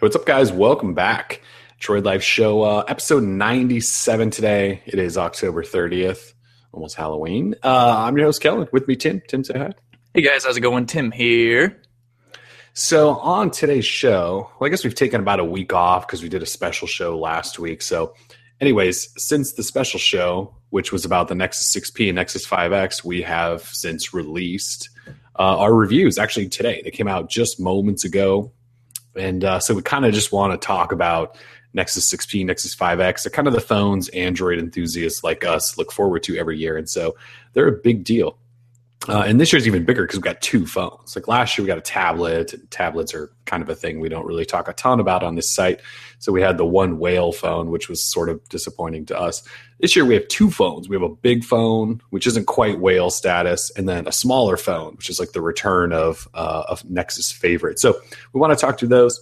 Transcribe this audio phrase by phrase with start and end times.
[0.00, 0.52] what's up, guys?
[0.52, 1.42] Welcome back.
[1.80, 4.82] Droid Life Show, uh, episode 97 today.
[4.86, 6.34] It is October 30th,
[6.72, 7.56] almost Halloween.
[7.64, 8.68] Uh, I'm your host, Kellen.
[8.72, 9.22] With me, Tim.
[9.26, 9.72] Tim, say hi.
[10.14, 10.44] Hey, guys.
[10.44, 10.86] How's it going?
[10.86, 11.82] Tim here.
[12.74, 16.28] So, on today's show, well, I guess we've taken about a week off because we
[16.28, 17.82] did a special show last week.
[17.82, 18.14] So,
[18.60, 23.22] anyways, since the special show, which was about the Nexus 6P and Nexus 5X, we
[23.22, 24.90] have since released
[25.38, 26.82] uh, our reviews actually today.
[26.84, 28.52] They came out just moments ago.
[29.18, 31.36] And uh, so we kind of just want to talk about
[31.74, 33.22] Nexus 6P, Nexus 5X.
[33.22, 36.76] They're kind of the phones Android enthusiasts like us look forward to every year.
[36.76, 37.16] And so
[37.52, 38.38] they're a big deal.
[39.08, 41.16] Uh, and this year's even bigger because we've got two phones.
[41.16, 42.54] Like last year, we got a tablet.
[42.70, 45.50] Tablets are kind of a thing we don't really talk a ton about on this
[45.50, 45.80] site.
[46.18, 49.42] So we had the one whale phone, which was sort of disappointing to us.
[49.80, 50.88] This year, we have two phones.
[50.88, 54.96] We have a big phone, which isn't quite whale status, and then a smaller phone,
[54.96, 57.78] which is like the return of uh, of Nexus favorite.
[57.78, 57.98] So
[58.34, 59.20] we want to talk through those.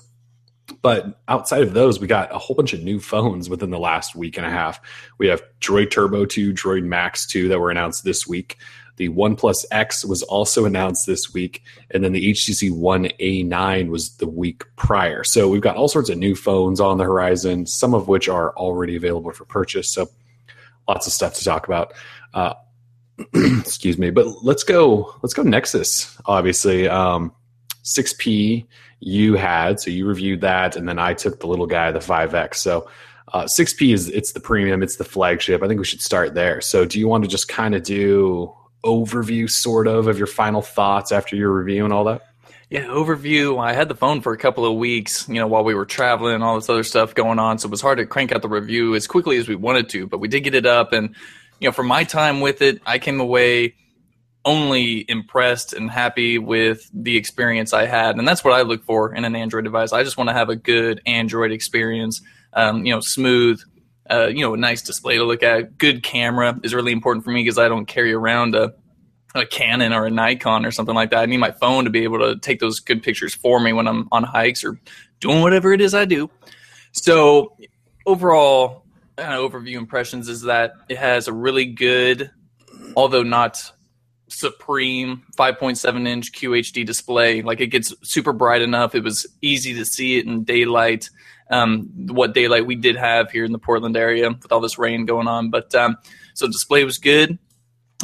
[0.82, 4.16] But outside of those, we got a whole bunch of new phones within the last
[4.16, 4.80] week and a half.
[5.18, 8.56] We have Droid Turbo 2, Droid Maxx 2 that were announced this week.
[8.96, 14.16] The OnePlus X was also announced this week, and then the HTC One A9 was
[14.16, 15.22] the week prior.
[15.22, 18.56] So we've got all sorts of new phones on the horizon, some of which are
[18.56, 19.90] already available for purchase.
[19.90, 20.08] So
[20.88, 21.92] lots of stuff to talk about.
[22.32, 22.54] Uh,
[23.34, 25.14] excuse me, but let's go.
[25.22, 26.16] Let's go Nexus.
[26.26, 27.32] Obviously, um,
[27.84, 28.66] 6P
[29.00, 32.56] you had, so you reviewed that, and then I took the little guy, the 5X.
[32.56, 32.88] So
[33.32, 35.62] uh, 6P is it's the premium, it's the flagship.
[35.62, 36.60] I think we should start there.
[36.60, 38.54] So, do you want to just kind of do
[38.86, 42.22] overview, sort of, of your final thoughts after your review and all that?
[42.70, 43.62] Yeah, overview.
[43.62, 46.34] I had the phone for a couple of weeks, you know, while we were traveling
[46.34, 47.58] and all this other stuff going on.
[47.58, 50.06] So it was hard to crank out the review as quickly as we wanted to,
[50.06, 50.92] but we did get it up.
[50.92, 51.14] And,
[51.60, 53.74] you know, for my time with it, I came away
[54.44, 58.16] only impressed and happy with the experience I had.
[58.16, 59.92] And that's what I look for in an Android device.
[59.92, 62.20] I just want to have a good Android experience,
[62.52, 63.60] um, you know, smooth,
[64.10, 65.78] uh, you know, a nice display to look at.
[65.78, 68.74] Good camera is really important for me because I don't carry around a,
[69.34, 71.20] a Canon or a Nikon or something like that.
[71.20, 73.86] I need my phone to be able to take those good pictures for me when
[73.86, 74.80] I'm on hikes or
[75.20, 76.30] doing whatever it is I do.
[76.92, 77.56] So
[78.06, 78.84] overall,
[79.18, 82.30] uh, overview impressions is that it has a really good,
[82.96, 83.72] although not
[84.28, 87.42] supreme 5.7 inch QHD display.
[87.42, 88.94] Like it gets super bright enough.
[88.94, 91.10] It was easy to see it in daylight
[91.50, 95.06] um, what daylight we did have here in the Portland area with all this rain
[95.06, 95.50] going on.
[95.50, 95.96] But um,
[96.34, 97.38] so display was good,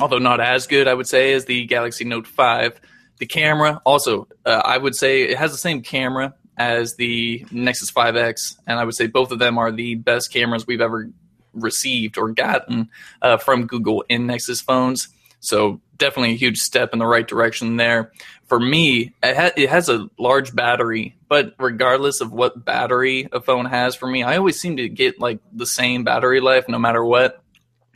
[0.01, 2.81] although not as good, I would say, as the Galaxy Note 5.
[3.19, 7.91] The camera also, uh, I would say, it has the same camera as the Nexus
[7.91, 11.11] 5X, and I would say both of them are the best cameras we've ever
[11.53, 12.89] received or gotten
[13.21, 15.09] uh, from Google in Nexus phones.
[15.41, 18.13] So definitely a huge step in the right direction there.
[18.47, 23.41] For me, it, ha- it, has a large battery, but regardless of what battery a
[23.41, 26.79] phone has for me, I always seem to get like the same battery life no
[26.79, 27.43] matter what.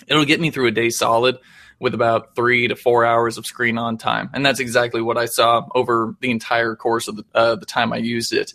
[0.07, 1.39] It'll get me through a day solid
[1.81, 5.27] with about three to four hours of screen on time, and that's exactly what I
[5.27, 8.53] saw over the entire course of the, uh, the time I used it.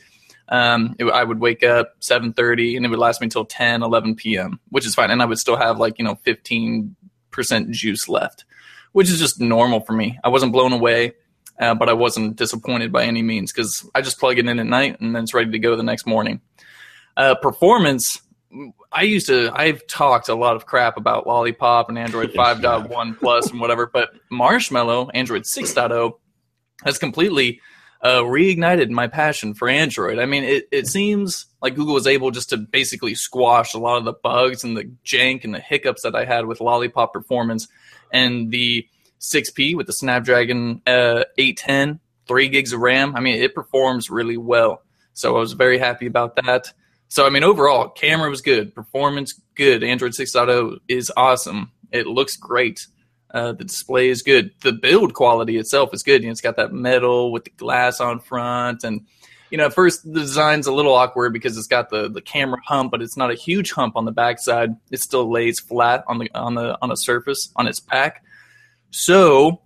[0.47, 4.15] Um, it, I would wake up 7.30 and it would last me until 10 11
[4.15, 8.43] p.m which is fine and i would still have like you know 15% juice left
[8.91, 10.19] which is just normal for me.
[10.23, 11.13] I wasn't blown away,
[11.59, 14.65] uh, but I wasn't disappointed by any means because I just plug it in at
[14.65, 16.41] night and then it's ready to go the next morning.
[17.15, 18.21] Uh, performance,
[18.91, 23.49] I used to, I've talked a lot of crap about Lollipop and Android 5.1 Plus
[23.49, 26.13] and whatever, but Marshmallow, Android 6.0,
[26.83, 27.61] has completely
[28.01, 30.17] uh, reignited my passion for Android.
[30.17, 33.97] I mean, it, it seems like Google was able just to basically squash a lot
[33.97, 37.67] of the bugs and the jank and the hiccups that I had with Lollipop performance
[38.11, 38.87] and the
[39.19, 43.15] 6P with the Snapdragon uh, 810, three gigs of RAM.
[43.15, 44.81] I mean, it performs really well.
[45.13, 46.73] So I was very happy about that.
[47.07, 49.83] So I mean, overall, camera was good, performance good.
[49.83, 51.71] Android 6.0 is awesome.
[51.91, 52.87] It looks great.
[53.33, 54.51] Uh, the display is good.
[54.61, 56.21] The build quality itself is good.
[56.21, 59.05] You know, it's got that metal with the glass on front, and
[59.51, 62.59] you know, at first the design's a little awkward because it's got the the camera
[62.65, 64.71] hump, but it's not a huge hump on the backside.
[64.89, 68.23] It still lays flat on the on the on a surface on its back.
[68.91, 69.61] So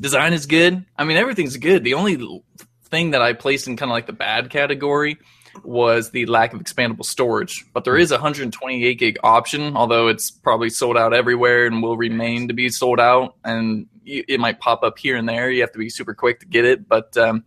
[0.00, 0.84] design is good.
[0.96, 1.84] I mean, everything's good.
[1.84, 2.42] The only
[2.84, 5.18] thing that I placed in kind of like the bad category
[5.62, 7.64] was the lack of expandable storage.
[7.72, 11.96] But there is a 128 gig option, although it's probably sold out everywhere and will
[11.96, 13.36] remain to be sold out.
[13.44, 15.50] And it might pop up here and there.
[15.50, 16.88] You have to be super quick to get it.
[16.88, 17.44] But um,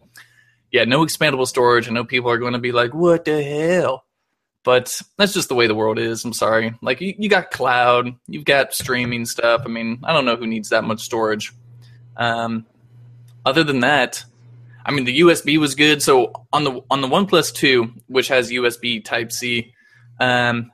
[0.78, 1.90] yeah, no expandable storage.
[1.90, 4.06] I know people are going to be like, what the hell?
[4.64, 6.24] But that's just the way the world is.
[6.24, 6.76] I'm sorry.
[6.84, 9.64] Like, you, you got cloud, you've got streaming stuff.
[9.66, 11.52] I mean, I don't know who needs that much storage.
[12.16, 12.68] Um,
[13.44, 14.24] other than that,
[14.86, 16.04] I mean, the USB was good.
[16.04, 19.74] So on the on the OnePlus Two, which has USB Type C,
[20.20, 20.72] um,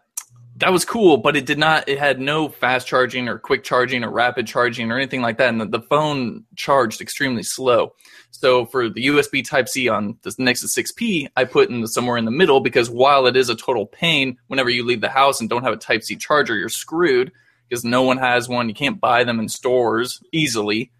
[0.58, 1.90] that was cool, but it did not.
[1.90, 5.50] It had no fast charging or quick charging or rapid charging or anything like that,
[5.50, 7.94] and the, the phone charged extremely slow.
[8.30, 12.18] So for the USB Type C on the Nexus 6P, I put in the, somewhere
[12.18, 15.40] in the middle because while it is a total pain, whenever you leave the house
[15.40, 17.32] and don't have a Type C charger, you're screwed
[17.68, 18.70] because no one has one.
[18.70, 20.92] You can't buy them in stores easily,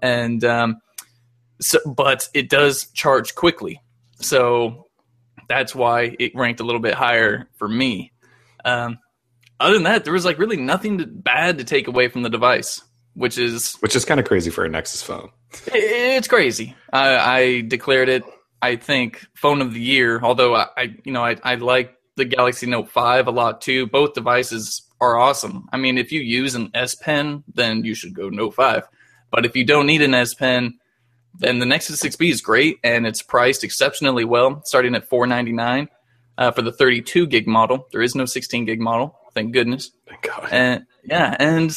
[0.00, 0.80] and um,
[1.60, 3.82] so but it does charge quickly.
[4.20, 4.86] So
[5.48, 8.12] that's why it ranked a little bit higher for me.
[8.64, 8.98] Um,
[9.58, 12.30] other than that, there was like really nothing to, bad to take away from the
[12.30, 12.80] device,
[13.14, 15.30] which is which is kind of crazy for a Nexus phone.
[15.66, 16.74] It's crazy.
[16.92, 18.24] I, I declared it.
[18.62, 20.20] I think phone of the year.
[20.22, 23.86] Although I, I you know, I, I like the Galaxy Note Five a lot too.
[23.86, 25.68] Both devices are awesome.
[25.72, 28.88] I mean, if you use an S Pen, then you should go Note Five.
[29.30, 30.78] But if you don't need an S Pen,
[31.38, 35.88] then the Nexus 6P is great and it's priced exceptionally well, starting at 499
[36.40, 37.86] uh, for the 32 gig model.
[37.92, 39.92] There is no 16 gig model, thank goodness.
[40.08, 40.48] Thank God.
[40.50, 41.72] And yeah, and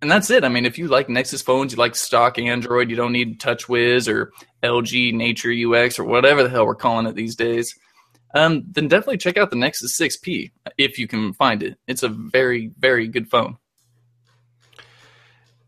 [0.00, 0.44] and that's it.
[0.44, 4.08] I mean, if you like Nexus phones, you like stock Android, you don't need TouchWiz
[4.08, 4.32] or
[4.62, 7.74] LG Nature UX or whatever the hell we're calling it these days.
[8.34, 11.78] Um, then definitely check out the Nexus 6P if you can find it.
[11.86, 13.56] It's a very, very good phone.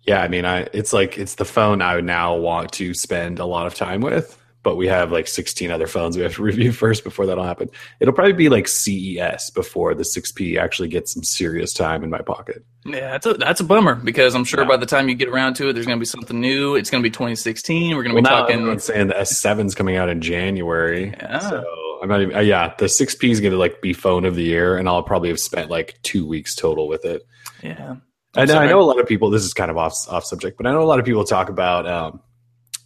[0.03, 3.39] Yeah, I mean, I it's like it's the phone I would now want to spend
[3.39, 6.43] a lot of time with, but we have like 16 other phones we have to
[6.53, 7.71] review first before that'll happen.
[8.01, 12.21] It'll probably be like CES before the 6P actually gets some serious time in my
[12.21, 12.63] pocket.
[12.85, 14.69] Yeah, that's a that's a bummer because I'm sure yeah.
[14.69, 16.75] by the time you get around to it, there's going to be something new.
[16.75, 17.97] It's going to be 2016.
[17.97, 18.57] We're going to well, be talking.
[18.57, 21.15] Everyone's saying the S7's coming out in January.
[21.19, 21.39] Yeah.
[21.39, 21.65] So
[22.03, 22.37] I'm not even.
[22.37, 25.03] Uh, yeah, the 6P is going to like be phone of the year, and I'll
[25.03, 27.23] probably have spent like two weeks total with it.
[27.63, 27.97] Yeah.
[28.37, 29.31] And I know a lot of people.
[29.31, 31.49] This is kind of off off subject, but I know a lot of people talk
[31.49, 32.21] about um,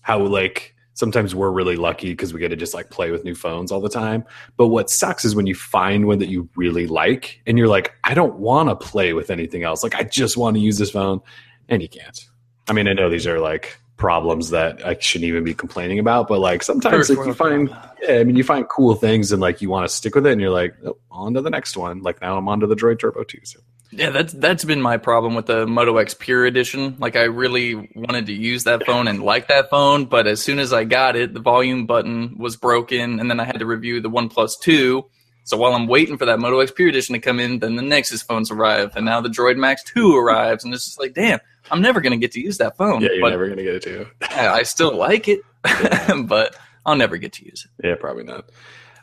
[0.01, 3.35] how like sometimes we're really lucky because we get to just like play with new
[3.35, 4.25] phones all the time.
[4.57, 7.95] But what sucks is when you find one that you really like, and you're like,
[8.05, 9.83] I don't want to play with anything else.
[9.83, 11.21] Like I just want to use this phone,
[11.69, 12.29] and you can't.
[12.69, 16.29] I mean, I know these are like problems that I shouldn't even be complaining about,
[16.29, 17.69] but like sometimes like you find,
[18.03, 20.33] yeah, I mean, you find cool things and like you want to stick with it,
[20.33, 22.03] and you're like, oh, on to the next one.
[22.03, 23.39] Like now I'm on to the Droid Turbo 2.
[23.45, 23.61] So.
[23.93, 26.97] Yeah, that's that's been my problem with the Moto X Pure Edition.
[26.99, 30.59] Like I really wanted to use that phone and like that phone, but as soon
[30.59, 34.01] as I got it, the volume button was broken, and then I had to review
[34.01, 35.05] the OnePlus Two.
[35.45, 37.83] So while I'm waiting for that Moto X Pure Edition to come in, then the
[37.83, 41.41] Nexus phones arrive, and now the Droid Maxx Two arrives, and it's just like, damn,
[41.71, 43.03] I'm never gonna get to use that phone.
[43.03, 44.07] Yeah, you're but never gonna get it to.
[44.31, 45.41] I still like it,
[46.27, 46.57] but
[46.87, 47.87] I'll never get to use it.
[47.87, 48.47] Yeah, probably not.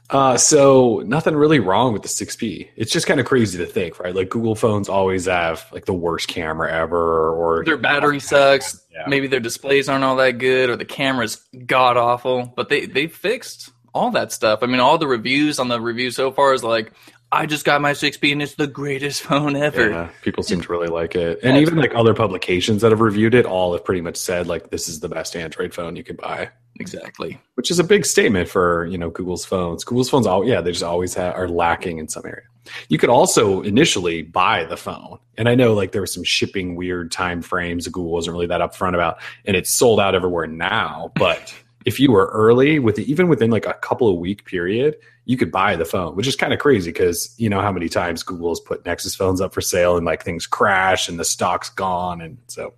[0.09, 2.69] Uh, so nothing really wrong with the 6P.
[2.75, 4.15] It's just kind of crazy to think, right?
[4.15, 8.83] Like Google phones always have like the worst camera ever, or their battery sucks.
[8.91, 9.03] Yeah.
[9.07, 11.35] Maybe their displays aren't all that good, or the camera's
[11.65, 12.51] god awful.
[12.55, 14.59] But they they fixed all that stuff.
[14.63, 16.91] I mean, all the reviews on the review so far is like,
[17.31, 19.89] I just got my 6P and it's the greatest phone ever.
[19.89, 21.39] Yeah, people seem to really like it.
[21.43, 24.71] And even like other publications that have reviewed it all have pretty much said like
[24.71, 26.49] this is the best Android phone you can buy.
[26.79, 27.39] Exactly.
[27.55, 29.83] Which is a big statement for, you know, Google's phones.
[29.83, 32.45] Google's phones all yeah, they just always have, are lacking in some area.
[32.87, 35.19] You could also initially buy the phone.
[35.37, 38.61] And I know like there were some shipping weird time frames Google wasn't really that
[38.61, 41.53] upfront about and it's sold out everywhere now, but
[41.85, 44.95] if you were early with even within like a couple of week period,
[45.25, 47.89] you could buy the phone, which is kind of crazy because you know how many
[47.89, 51.25] times Google has put Nexus phones up for sale and like things crash and the
[51.25, 52.21] stock's gone.
[52.21, 52.73] And so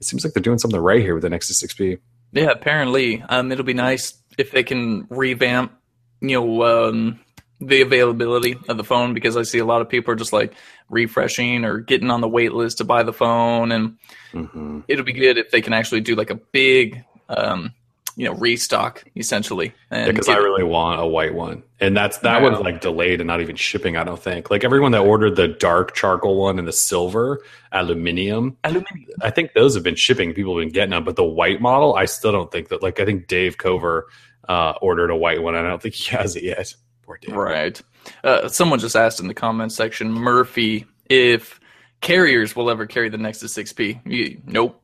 [0.00, 1.98] it seems like they're doing something right here with the Nexus 6P.
[2.32, 3.22] Yeah, apparently.
[3.22, 5.72] Um, it'll be nice if they can revamp,
[6.20, 7.20] you know, um,
[7.60, 10.54] the availability of the phone because I see a lot of people are just like
[10.88, 13.72] refreshing or getting on the wait list to buy the phone.
[13.72, 13.98] And
[14.32, 14.80] mm-hmm.
[14.88, 17.74] it'll be good if they can actually do like a big um,
[18.20, 19.72] you know restock essentially.
[19.88, 21.62] Because yeah, i really want a white one.
[21.80, 24.50] And that's that one's like delayed and not even shipping i don't think.
[24.50, 27.40] Like everyone that ordered the dark charcoal one and the silver
[27.72, 29.08] aluminium aluminium.
[29.22, 30.34] I think those have been shipping.
[30.34, 33.00] People have been getting them but the white model i still don't think that like
[33.00, 34.08] i think dave cover
[34.50, 35.54] uh, ordered a white one.
[35.54, 36.74] And i don't think he has it yet.
[37.02, 37.34] Poor Dave.
[37.34, 37.80] right.
[38.22, 41.58] Uh, someone just asked in the comments section murphy if
[42.02, 44.79] carriers will ever carry the nexus 6p you, nope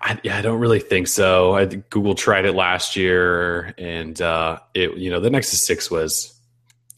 [0.00, 1.54] I, yeah, I don't really think so.
[1.54, 6.38] I Google tried it last year, and uh, it you know the Nexus Six was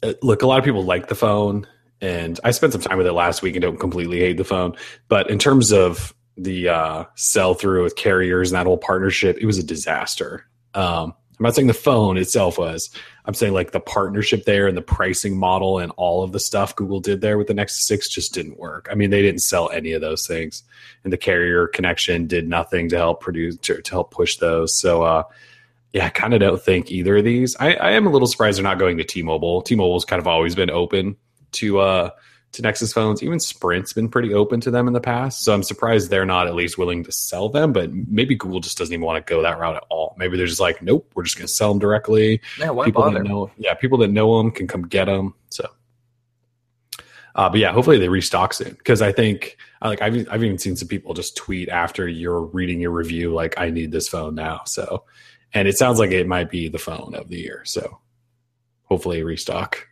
[0.02, 0.42] uh, look.
[0.42, 1.66] A lot of people like the phone,
[2.00, 4.76] and I spent some time with it last week and don't completely hate the phone.
[5.08, 9.47] But in terms of the uh, sell through with carriers and that whole partnership, it
[9.47, 10.47] was a disaster.
[10.75, 12.90] Um, I'm not saying the phone itself was.
[13.25, 16.75] I'm saying like the partnership there and the pricing model and all of the stuff
[16.75, 18.88] Google did there with the Nexus 6 just didn't work.
[18.90, 20.64] I mean, they didn't sell any of those things.
[21.04, 24.80] And the carrier connection did nothing to help produce to, to help push those.
[24.80, 25.23] So uh
[25.92, 27.57] yeah, I kind of don't think either of these.
[27.57, 29.62] I, I am a little surprised they're not going to T-Mobile.
[29.62, 31.16] T-Mobile's kind of always been open
[31.52, 32.11] to uh
[32.52, 33.22] to Nexus phones.
[33.22, 35.42] Even Sprint's been pretty open to them in the past.
[35.44, 37.72] So I'm surprised they're not at least willing to sell them.
[37.72, 40.14] But maybe Google just doesn't even want to go that route at all.
[40.18, 42.40] Maybe they're just like, nope, we're just going to sell them directly.
[42.58, 43.22] Yeah, why people bother?
[43.22, 45.34] that know, yeah, people that know them can come get them.
[45.50, 45.68] So,
[47.34, 50.76] uh, but yeah, hopefully they restock soon because I think like I've I've even seen
[50.76, 54.62] some people just tweet after you're reading your review like I need this phone now.
[54.64, 55.04] So,
[55.52, 57.62] and it sounds like it might be the phone of the year.
[57.64, 58.00] So,
[58.84, 59.86] hopefully restock.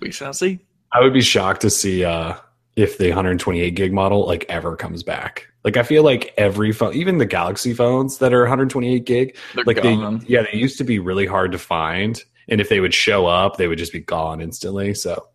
[0.00, 0.60] We shall see.
[0.92, 2.34] I would be shocked to see uh,
[2.76, 5.46] if the 128 gig model like ever comes back.
[5.64, 9.64] Like I feel like every phone, even the Galaxy phones that are 128 gig, They're
[9.64, 9.94] like they
[10.26, 13.56] yeah they used to be really hard to find, and if they would show up,
[13.56, 14.92] they would just be gone instantly.
[14.94, 15.28] So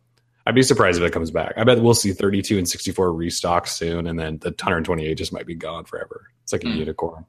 [0.46, 1.54] I'd be surprised if it comes back.
[1.58, 5.46] I bet we'll see 32 and 64 restock soon, and then the 128 just might
[5.46, 6.28] be gone forever.
[6.44, 6.76] It's like a Hmm.
[6.76, 7.26] unicorn.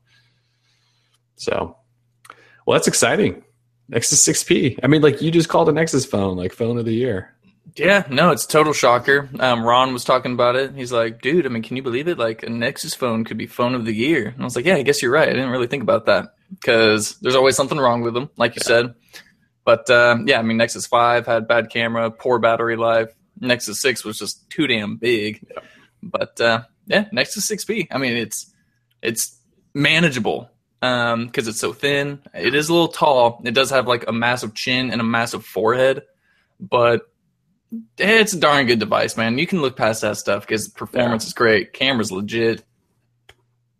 [1.36, 1.76] So,
[2.66, 3.44] well, that's exciting.
[3.88, 4.78] Nexus 6P.
[4.82, 7.34] I mean, like you just called a Nexus phone like phone of the year.
[7.76, 9.28] Yeah, no, it's total shocker.
[9.38, 10.74] Um, Ron was talking about it.
[10.74, 12.18] He's like, dude, I mean, can you believe it?
[12.18, 14.28] Like, a Nexus phone could be phone of the year.
[14.28, 15.28] And I was like, yeah, I guess you're right.
[15.28, 18.62] I didn't really think about that because there's always something wrong with them, like you
[18.62, 18.94] said.
[19.64, 23.14] But um, yeah, I mean, Nexus 5 had bad camera, poor battery life.
[23.40, 25.46] Nexus 6 was just too damn big.
[25.48, 25.60] Yeah.
[26.02, 27.88] But uh, yeah, Nexus 6P.
[27.90, 28.52] I mean, it's
[29.02, 29.36] it's
[29.74, 32.20] manageable because it's so thin.
[32.34, 33.42] It is a little tall.
[33.44, 36.02] It does have like a massive chin and a massive forehead,
[36.60, 37.02] but
[37.98, 39.38] it's a darn good device, man.
[39.38, 42.64] You can look past that stuff because performance is great, camera's legit.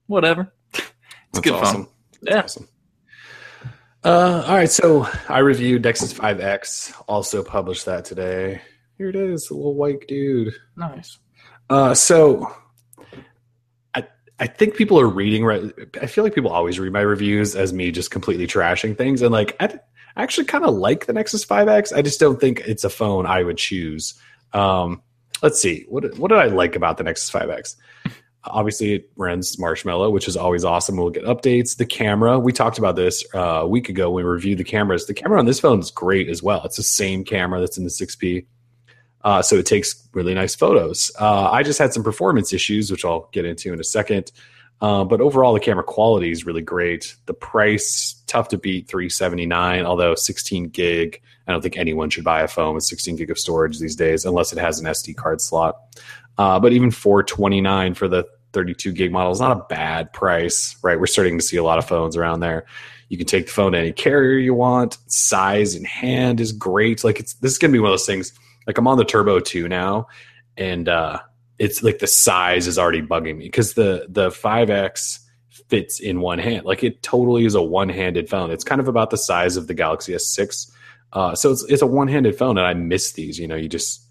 [0.07, 0.53] Whatever.
[0.73, 0.83] it's
[1.33, 1.85] That's good awesome.
[1.85, 1.93] fun.
[2.23, 2.43] Yeah.
[2.43, 2.69] Awesome.
[4.05, 6.95] Uh, all right, so I reviewed Nexus 5X.
[7.09, 8.61] Also published that today.
[8.97, 10.55] Here it is, a little white dude.
[10.77, 11.19] Nice.
[11.69, 12.53] Uh, so
[14.41, 15.45] I think people are reading.
[15.45, 19.23] Right, I feel like people always read my reviews as me just completely trashing things,
[19.23, 19.79] and like I,
[20.17, 21.97] I actually kind of like the Nexus 5X.
[21.97, 24.15] I just don't think it's a phone I would choose.
[24.53, 25.03] Um,
[25.43, 27.77] let's see what what did I like about the Nexus 5X?
[28.45, 30.97] Obviously, it runs Marshmallow, which is always awesome.
[30.97, 31.77] We'll get updates.
[31.77, 35.07] The camera, we talked about this uh, a week ago when we reviewed the cameras.
[35.07, 36.63] The camera on this phone is great as well.
[36.65, 38.47] It's the same camera that's in the 6P.
[39.25, 41.11] Uh, so it takes really nice photos.
[41.19, 44.31] Uh, I just had some performance issues, which I'll get into in a second.
[44.81, 47.17] Uh, but overall, the camera quality is really great.
[47.27, 49.85] The price, tough to beat, three seventy nine.
[49.85, 53.39] Although sixteen gig, I don't think anyone should buy a phone with sixteen gig of
[53.39, 55.77] storage these days, unless it has an SD card slot.
[56.37, 59.65] Uh, but even four twenty nine for the thirty two gig model is not a
[59.69, 60.99] bad price, right?
[60.99, 62.65] We're starting to see a lot of phones around there.
[63.09, 64.99] You can take the phone to any carrier you want.
[65.07, 67.03] Size in hand is great.
[67.03, 68.33] Like it's this is gonna be one of those things.
[68.69, 70.07] Like I'm on the Turbo 2 now,
[70.57, 71.21] and uh,
[71.59, 75.21] it's like the size is already bugging me because the the 5X
[75.69, 76.67] fits in one hand.
[76.67, 78.51] Like it totally is a one handed phone.
[78.51, 80.71] It's kind of about the size of the Galaxy S6.
[81.15, 83.39] Uh, so it's it's a one handed phone, and I miss these.
[83.39, 84.07] You know, you just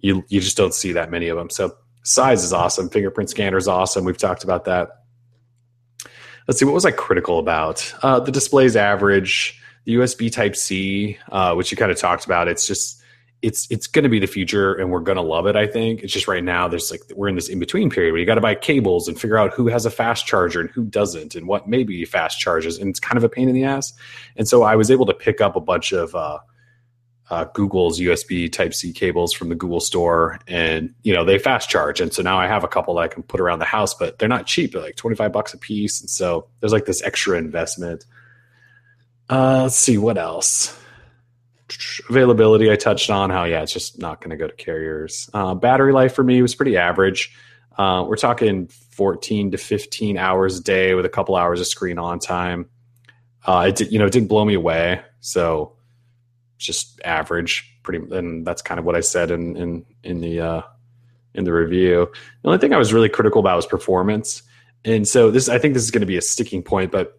[0.00, 1.48] you you just don't see that many of them.
[1.48, 2.90] So size is awesome.
[2.90, 4.04] Fingerprint scanner is awesome.
[4.04, 4.90] We've talked about that.
[6.46, 7.94] Let's see, what was I critical about?
[8.02, 9.58] Uh, the display's average.
[9.84, 12.46] The USB Type C, uh, which you kind of talked about.
[12.46, 13.01] It's just
[13.42, 16.02] it's it's going to be the future and we're going to love it i think.
[16.02, 18.36] It's just right now there's like we're in this in between period where you got
[18.36, 21.46] to buy cables and figure out who has a fast charger and who doesn't and
[21.46, 23.92] what maybe fast charges and it's kind of a pain in the ass.
[24.36, 26.38] And so i was able to pick up a bunch of uh,
[27.30, 31.68] uh, google's usb type c cables from the google store and you know they fast
[31.68, 32.00] charge.
[32.00, 34.18] And so now i have a couple that i can put around the house but
[34.18, 34.72] they're not cheap.
[34.72, 36.00] They're like 25 bucks a piece.
[36.00, 38.06] And so there's like this extra investment.
[39.28, 40.78] Uh, let's see what else
[42.08, 45.30] availability I touched on how yeah it's just not going to go to carriers.
[45.32, 47.34] Uh, battery life for me was pretty average.
[47.78, 51.98] Uh, we're talking 14 to 15 hours a day with a couple hours of screen
[51.98, 52.68] on time.
[53.44, 55.76] Uh, it did, you know it didn't blow me away, so
[56.58, 57.68] just average.
[57.82, 60.62] Pretty, and that's kind of what I said in in in the uh,
[61.34, 62.10] in the review.
[62.42, 64.42] The only thing I was really critical about was performance,
[64.84, 67.18] and so this I think this is going to be a sticking point, but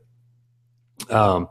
[1.10, 1.50] um,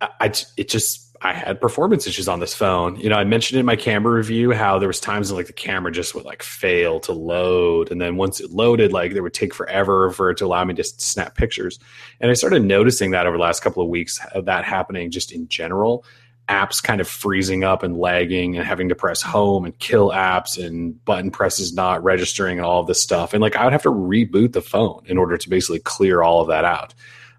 [0.00, 2.94] I, I it just I had performance issues on this phone.
[2.96, 5.52] You know, I mentioned in my camera review how there was times when like the
[5.52, 9.34] camera just would like fail to load, and then once it loaded, like it would
[9.34, 11.80] take forever for it to allow me to snap pictures.
[12.20, 15.48] And I started noticing that over the last couple of weeks, that happening just in
[15.48, 16.04] general.
[16.48, 20.64] Apps kind of freezing up and lagging, and having to press home and kill apps,
[20.64, 23.34] and button presses not registering, and all of this stuff.
[23.34, 26.40] And like I would have to reboot the phone in order to basically clear all
[26.40, 26.94] of that out.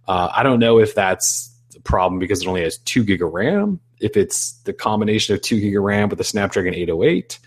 [0.09, 1.56] Uh, I don't know if that's
[1.87, 3.79] problem because it only has two gig of RAM.
[3.99, 7.39] If it's the combination of two gig of RAM with the Snapdragon 808,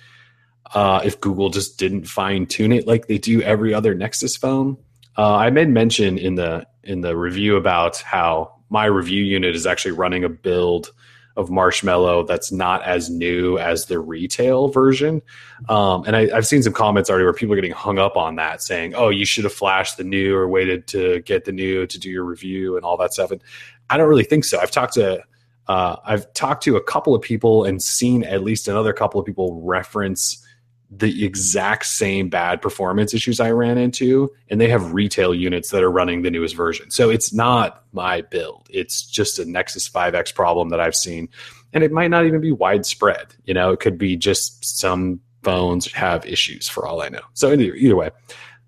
[0.74, 4.76] uh, if Google just didn't fine tune it like they do every other Nexus phone.
[5.16, 9.66] Uh, I made mention in the in the review about how my review unit is
[9.66, 10.92] actually running a build
[11.36, 15.22] of Marshmallow that's not as new as the retail version.
[15.68, 18.36] Um, and I, have seen some comments already where people are getting hung up on
[18.36, 21.86] that, saying, "Oh, you should have flashed the new or waited to get the new
[21.86, 23.42] to do your review and all that stuff." And
[23.90, 24.58] I don't really think so.
[24.60, 25.22] I've talked to
[25.66, 29.26] uh, I've talked to a couple of people and seen at least another couple of
[29.26, 30.44] people reference
[30.90, 35.84] the exact same bad performance issues I ran into, and they have retail units that
[35.84, 36.90] are running the newest version.
[36.90, 38.66] So it's not my build.
[38.70, 41.28] It's just a Nexus 5X problem that I've seen.
[41.72, 43.36] And it might not even be widespread.
[43.44, 47.22] You know, it could be just some phones have issues for all I know.
[47.34, 48.10] So either, either way,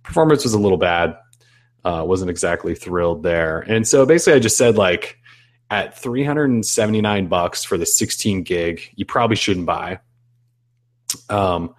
[0.04, 1.16] performance was a little bad.
[1.84, 3.60] Uh, wasn't exactly thrilled there.
[3.60, 5.18] And so basically I just said like
[5.70, 9.98] at 379 bucks for the 16 gig, you probably shouldn't buy.
[11.28, 11.74] Um,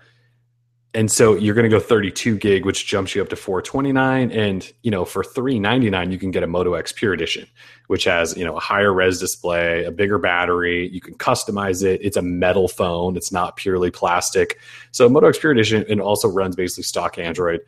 [0.93, 4.72] and so you're going to go 32 gig which jumps you up to 429 and
[4.83, 7.48] you know for 399 you can get a moto x pure edition
[7.88, 10.89] which has you know a higher res display a bigger battery.
[10.89, 12.01] You can customize it.
[12.03, 13.15] It's a metal phone.
[13.15, 14.60] It's not purely plastic.
[14.91, 17.62] So moto x pure edition and also runs basically stock android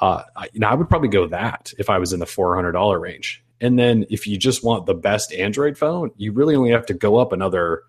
[0.00, 0.22] uh,
[0.54, 4.06] know i would probably go that if i was in the $400 range and then
[4.10, 7.32] if you just want the best android phone you really only have to go up
[7.32, 7.82] another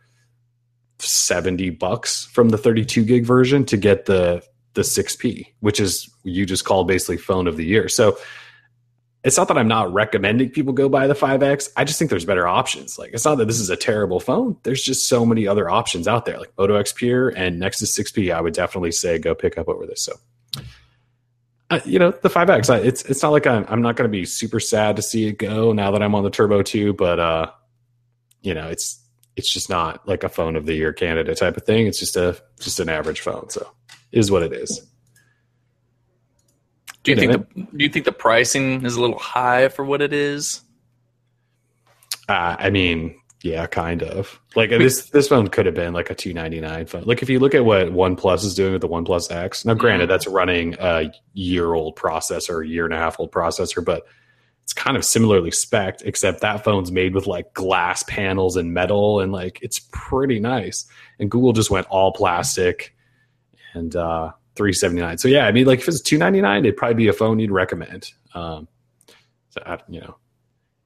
[0.99, 6.45] 70 bucks from the 32 gig version to get the the 6P, which is you
[6.45, 7.89] just called basically phone of the year.
[7.89, 8.17] So
[9.23, 11.69] it's not that I'm not recommending people go buy the 5X.
[11.75, 12.97] I just think there's better options.
[12.97, 14.57] Like it's not that this is a terrible phone.
[14.63, 18.33] There's just so many other options out there, like Moto X Pure and Nexus 6P.
[18.33, 20.03] I would definitely say go pick up over this.
[20.03, 20.13] So,
[21.71, 22.69] uh, you know, the 5X.
[22.69, 25.27] I, it's it's not like I'm I'm not going to be super sad to see
[25.27, 27.49] it go now that I'm on the Turbo 2, but uh,
[28.41, 29.01] you know, it's
[29.37, 31.87] it's just not like a phone of the year candidate type of thing.
[31.87, 33.49] It's just a just an average phone.
[33.49, 33.71] So
[34.11, 34.85] is what it is.
[37.03, 39.85] Do you, you think the do you think the pricing is a little high for
[39.85, 40.61] what it is?
[42.27, 44.39] Uh, I mean, yeah, kind of.
[44.55, 47.03] Like this this phone could have been like a two ninety nine phone.
[47.03, 49.65] Like if you look at what OnePlus is doing with the OnePlus X.
[49.65, 53.83] Now, granted, that's running a year old processor, a year and a half old processor,
[53.83, 54.03] but
[54.63, 59.19] it's kind of similarly spec except that phone's made with like glass panels and metal,
[59.19, 60.85] and like it's pretty nice.
[61.19, 62.95] And Google just went all plastic
[63.73, 67.13] and uh, 379 so yeah i mean like if it's 299 it'd probably be a
[67.13, 68.67] phone you'd recommend um,
[69.49, 70.15] so I, you know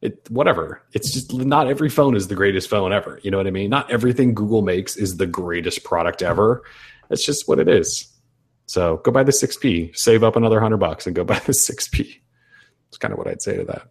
[0.05, 0.81] it whatever.
[0.93, 3.19] It's just not every phone is the greatest phone ever.
[3.23, 3.69] You know what i mean?
[3.69, 6.63] Not everything google makes is the greatest product ever.
[7.09, 8.07] It's just what it is.
[8.67, 12.21] So go buy the 6p save up another 100 bucks and go buy the 6p
[12.87, 13.87] it's kind of what i'd say to that.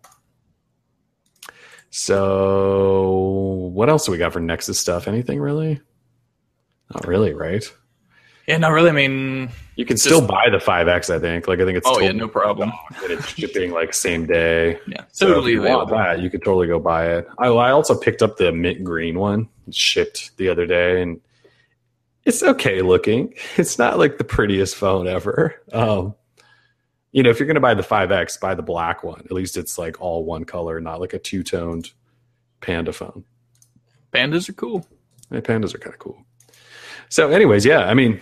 [1.90, 5.06] So what else do we got for nexus stuff?
[5.06, 5.80] Anything really?
[6.92, 7.70] Not really right
[8.46, 8.90] yeah, no, really.
[8.90, 11.14] I mean, you can still buy the 5X.
[11.14, 11.48] I think.
[11.48, 12.72] Like, I think it's oh totally yeah, no problem.
[13.02, 14.78] It's shipping like same day.
[14.86, 15.54] Yeah, so totally.
[15.54, 17.26] If you that, you could totally go buy it.
[17.38, 19.48] I, I also picked up the mint green one.
[19.70, 21.20] shipped the other day, and
[22.24, 23.34] it's okay looking.
[23.56, 25.54] It's not like the prettiest phone ever.
[25.72, 26.14] Um,
[27.12, 29.20] you know, if you're going to buy the 5X, buy the black one.
[29.20, 31.92] At least it's like all one color, not like a two toned
[32.60, 33.24] panda phone.
[34.12, 34.86] Pandas are cool.
[35.30, 36.24] Yeah, pandas are kind of cool.
[37.08, 38.20] So, anyways, yeah, I mean,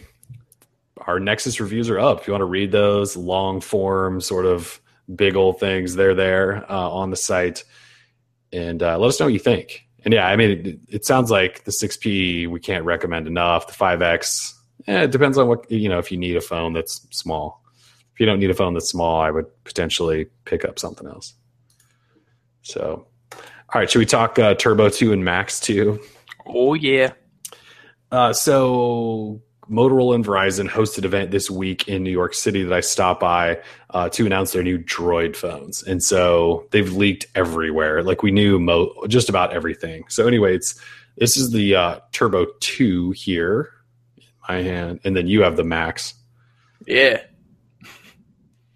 [1.07, 2.21] our Nexus reviews are up.
[2.21, 4.81] If you want to read those long form, sort of
[5.15, 7.65] big old things, they're there uh, on the site.
[8.53, 9.87] And uh, let us know what you think.
[10.05, 13.69] And yeah, I mean, it, it, sounds like the 6P we can't recommend enough.
[13.69, 14.55] The 5X,
[14.87, 17.62] eh, it depends on what, you know, if you need a phone that's small.
[18.12, 21.35] If you don't need a phone that's small, I would potentially pick up something else.
[22.62, 25.99] So, all right, should we talk uh, Turbo 2 and Maxx 2?
[26.47, 27.12] Oh, yeah.
[28.11, 29.41] Uh, so
[29.73, 33.21] Motorola and Verizon hosted an event this week in New York City that I stopped
[33.21, 38.03] by uh, to announce their new Droid phones, and so they've leaked everywhere.
[38.03, 40.05] Like we knew mo- just about everything.
[40.09, 40.79] So anyway, it's
[41.17, 43.71] this is the uh, Turbo Two here
[44.19, 46.15] in my hand, and then you have the Maxx.
[46.87, 47.23] Yeah.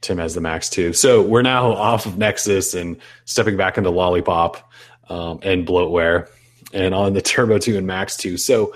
[0.01, 0.93] Tim has the Maxx too.
[0.93, 4.71] So we're now off of Nexus and stepping back into Lollipop
[5.11, 6.31] um, and bloatware,
[6.73, 8.39] and on the Turbo Two and Maxx Two.
[8.39, 8.75] So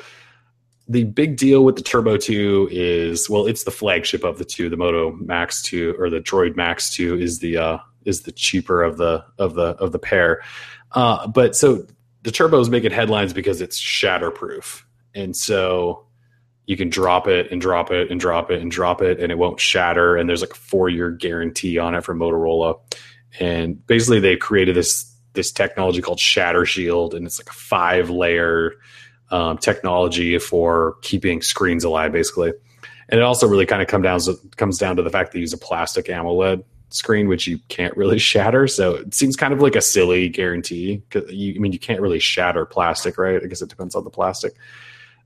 [0.90, 4.68] the big deal with the Turbo 2 is well, it's the flagship of the two.
[4.68, 8.82] The Moto Maxx 2 or the Droid Maxx 2 is the uh, is the cheaper
[8.82, 10.42] of the of the of the pair.
[10.90, 11.86] Uh, but so
[12.22, 14.82] the Turbo is making headlines because it's shatterproof,
[15.14, 16.06] and so
[16.66, 19.38] you can drop it and drop it and drop it and drop it, and it
[19.38, 20.16] won't shatter.
[20.16, 22.80] And there's like a four year guarantee on it from Motorola.
[23.38, 28.10] And basically, they created this this technology called Shatter Shield, and it's like a five
[28.10, 28.72] layer
[29.30, 32.52] um, technology for keeping screens alive, basically.
[33.08, 34.20] And it also really kind of come down
[34.56, 38.18] comes down to the fact they use a plastic AMOLED screen, which you can't really
[38.30, 38.66] shatter.
[38.66, 41.02] So it seems kind of like a silly guarantee.
[41.28, 43.40] You, I mean, you can't really shatter plastic, right?
[43.42, 44.54] I guess it depends on the plastic.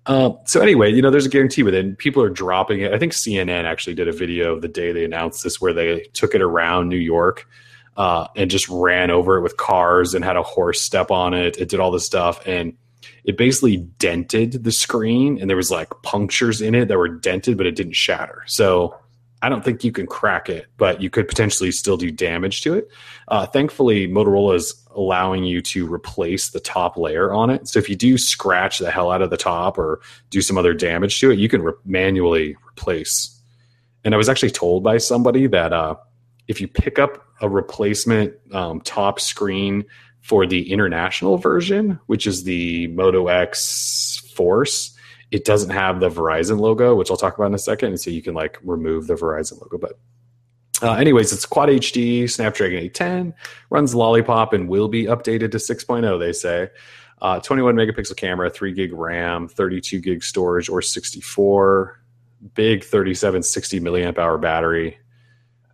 [0.07, 1.97] Um, so anyway, you know, there's a guarantee with it.
[1.97, 2.93] People are dropping it.
[2.93, 6.35] I think CNN actually did a video the day they announced this, where they took
[6.35, 7.49] it around New York
[7.97, 11.57] uh, and just ran over it with cars and had a horse step on it.
[11.57, 12.77] It did all this stuff and
[13.25, 17.57] it basically dented the screen, and there was like punctures in it that were dented,
[17.57, 18.43] but it didn't shatter.
[18.47, 18.97] So
[19.45, 22.75] I don't think you can crack it, but you could potentially still do damage to
[22.75, 22.89] it.
[23.29, 27.69] Uh, thankfully, Motorola is allowing you to replace the top layer on it.
[27.69, 30.73] So if you do scratch the hell out of the top or do some other
[30.73, 33.39] damage to it, you can re- manually replace.
[34.05, 35.97] And I was actually told by somebody that uh,
[36.49, 39.85] if you pick up a replacement um, top screen
[40.25, 44.97] for the international version, which is the Moto X Force,
[45.31, 47.91] it doesn't have the Verizon logo, which I'll talk about in a second.
[47.91, 49.77] And so you can like remove the Verizon logo.
[49.77, 49.99] But
[50.83, 53.35] uh, anyways, it's Quad HD, Snapdragon 810,
[53.69, 56.71] runs Lollipop, and will be updated to 6.0, they say.
[57.21, 62.01] Uh, 21 megapixel camera, 3 gig RAM, 32 gig storage, or 64.
[62.55, 64.99] Big 3760 milliamp hour battery.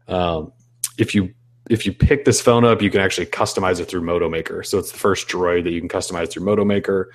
[0.09, 0.53] Um,
[0.99, 1.35] if you
[1.71, 4.65] if you pick this phone up, you can actually customize it through Moto Maker.
[4.65, 7.13] So it's the first Droid that you can customize through Moto Maker.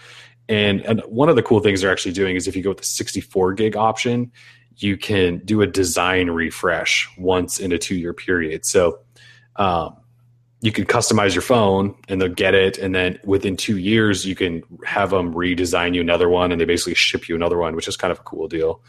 [0.48, 2.78] And, and one of the cool things they're actually doing is if you go with
[2.78, 4.32] the 64 gig option,
[4.78, 8.66] you can do a design refresh once in a two year period.
[8.66, 9.00] So
[9.58, 9.98] um,
[10.62, 12.78] you can customize your phone and they'll get it.
[12.78, 16.66] And then within two years, you can have them redesign you another one and they
[16.66, 18.82] basically ship you another one, which is kind of a cool deal.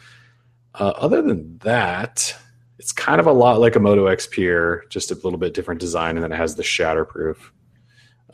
[0.75, 2.37] Uh, other than that,
[2.79, 5.81] it's kind of a lot like a Moto X Pure, just a little bit different
[5.81, 6.17] design.
[6.17, 7.37] And then it has the shatterproof.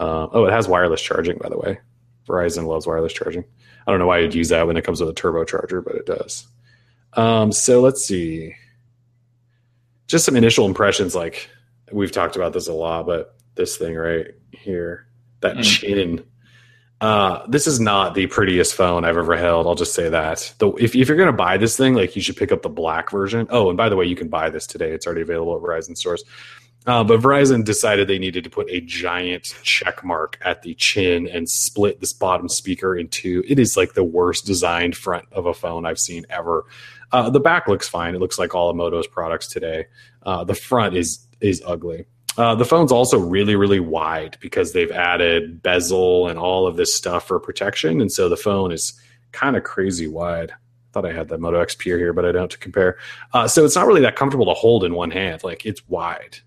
[0.00, 1.78] Uh, oh, it has wireless charging, by the way.
[2.26, 3.44] Verizon loves wireless charging.
[3.86, 6.06] I don't know why you'd use that when it comes with a turbocharger, but it
[6.06, 6.46] does.
[7.14, 8.54] Um, so let's see.
[10.06, 11.14] Just some initial impressions.
[11.14, 11.48] Like
[11.90, 15.06] we've talked about this a lot, but this thing right here,
[15.40, 15.64] that mm.
[15.64, 16.24] chin.
[17.02, 19.66] Uh, this is not the prettiest phone I've ever held.
[19.66, 20.54] I'll just say that.
[20.58, 22.68] Though, if, if you're going to buy this thing, like you should pick up the
[22.68, 23.48] black version.
[23.50, 24.92] Oh, and by the way, you can buy this today.
[24.92, 26.22] It's already available at Verizon stores.
[26.86, 31.26] Uh, but Verizon decided they needed to put a giant check mark at the chin
[31.26, 33.42] and split this bottom speaker in two.
[33.48, 36.66] It is like the worst designed front of a phone I've seen ever.
[37.10, 38.14] Uh, the back looks fine.
[38.14, 39.86] It looks like all of Moto's products today.
[40.22, 42.04] Uh, the front is is ugly.
[42.38, 46.94] Uh, the phone's also really really wide because they've added bezel and all of this
[46.94, 48.94] stuff for protection, and so the phone is
[49.32, 50.52] kind of crazy wide
[50.92, 52.98] thought I had the Moto X Pure here, but I don't to compare.
[53.32, 55.42] Uh, so it's not really that comfortable to hold in one hand.
[55.42, 56.38] Like it's wide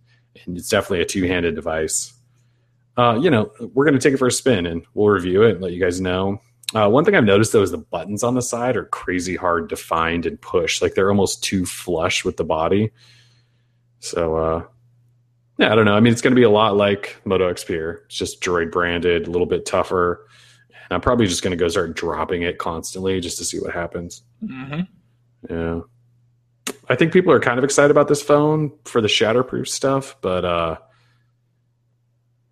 [0.45, 2.13] and it's definitely a two-handed device.
[2.97, 5.51] Uh, you know, we're going to take it for a spin and we'll review it
[5.51, 6.39] and let you guys know.
[6.73, 9.69] Uh, one thing I've noticed though is the buttons on the side are crazy hard
[9.69, 10.81] to find and push.
[10.81, 12.91] Like they're almost too flush with the body.
[13.99, 14.63] So, uh,
[15.57, 15.95] yeah, I don't know.
[15.95, 18.03] I mean, it's going to be a lot like Moto X Pure.
[18.05, 20.25] It's just Droid branded, a little bit tougher.
[20.69, 23.73] And I'm probably just going to go start dropping it constantly just to see what
[23.73, 24.21] happens.
[24.43, 24.81] Mm-hmm.
[25.49, 25.81] Yeah.
[26.89, 30.45] I think people are kind of excited about this phone for the shatterproof stuff, but
[30.45, 30.77] uh,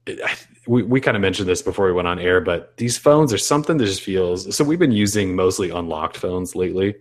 [0.06, 0.20] it,
[0.68, 2.42] we we kind of mentioned this before we went on air.
[2.42, 4.56] But these phones are something that just feels.
[4.56, 6.96] So we've been using mostly unlocked phones lately,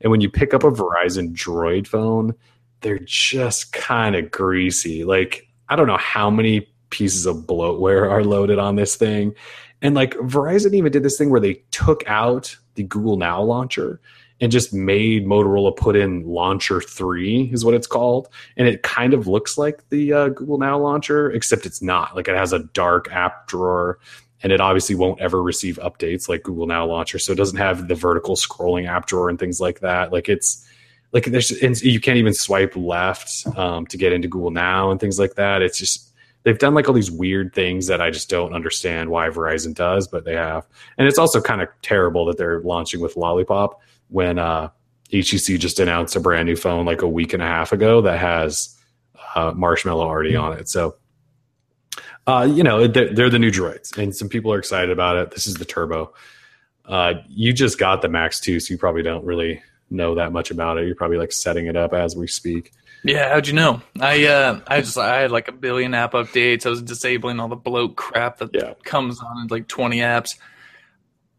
[0.00, 2.34] and when you pick up a Verizon Droid phone,
[2.80, 5.04] they're just kind of greasy.
[5.04, 9.34] Like I don't know how many pieces of bloatware are loaded on this thing.
[9.82, 14.00] And like Verizon even did this thing where they took out the Google Now launcher
[14.40, 18.28] and just made Motorola put in Launcher 3 is what it's called.
[18.56, 22.16] And it kind of looks like the uh, Google Now launcher, except it's not.
[22.16, 23.98] Like it has a dark app drawer
[24.42, 27.18] and it obviously won't ever receive updates like Google Now launcher.
[27.18, 30.12] So it doesn't have the vertical scrolling app drawer and things like that.
[30.12, 30.66] Like it's
[31.12, 31.50] like there's,
[31.82, 35.62] you can't even swipe left um, to get into Google Now and things like that.
[35.62, 36.12] It's just,
[36.44, 40.06] they've done like all these weird things that I just don't understand why Verizon does,
[40.06, 40.66] but they have.
[40.98, 44.70] And it's also kind of terrible that they're launching with Lollipop when uh,
[45.12, 48.18] HTC just announced a brand new phone like a week and a half ago that
[48.18, 48.76] has
[49.34, 50.68] uh, Marshmallow already on it.
[50.68, 50.96] So,
[52.26, 55.30] uh, you know, they're, they're, the new droids, and some people are excited about it.
[55.32, 56.12] This is the Turbo.
[56.84, 60.50] Uh, you just got the Maxx 2, so you probably don't really know that much
[60.50, 60.86] about it.
[60.86, 62.72] You're probably like setting it up as we speak.
[63.02, 63.80] Yeah, how'd you know?
[63.98, 66.66] I uh, I just I had like a billion app updates.
[66.66, 68.74] I was disabling all the bloat crap that yeah.
[68.84, 70.36] comes on in like 20 apps.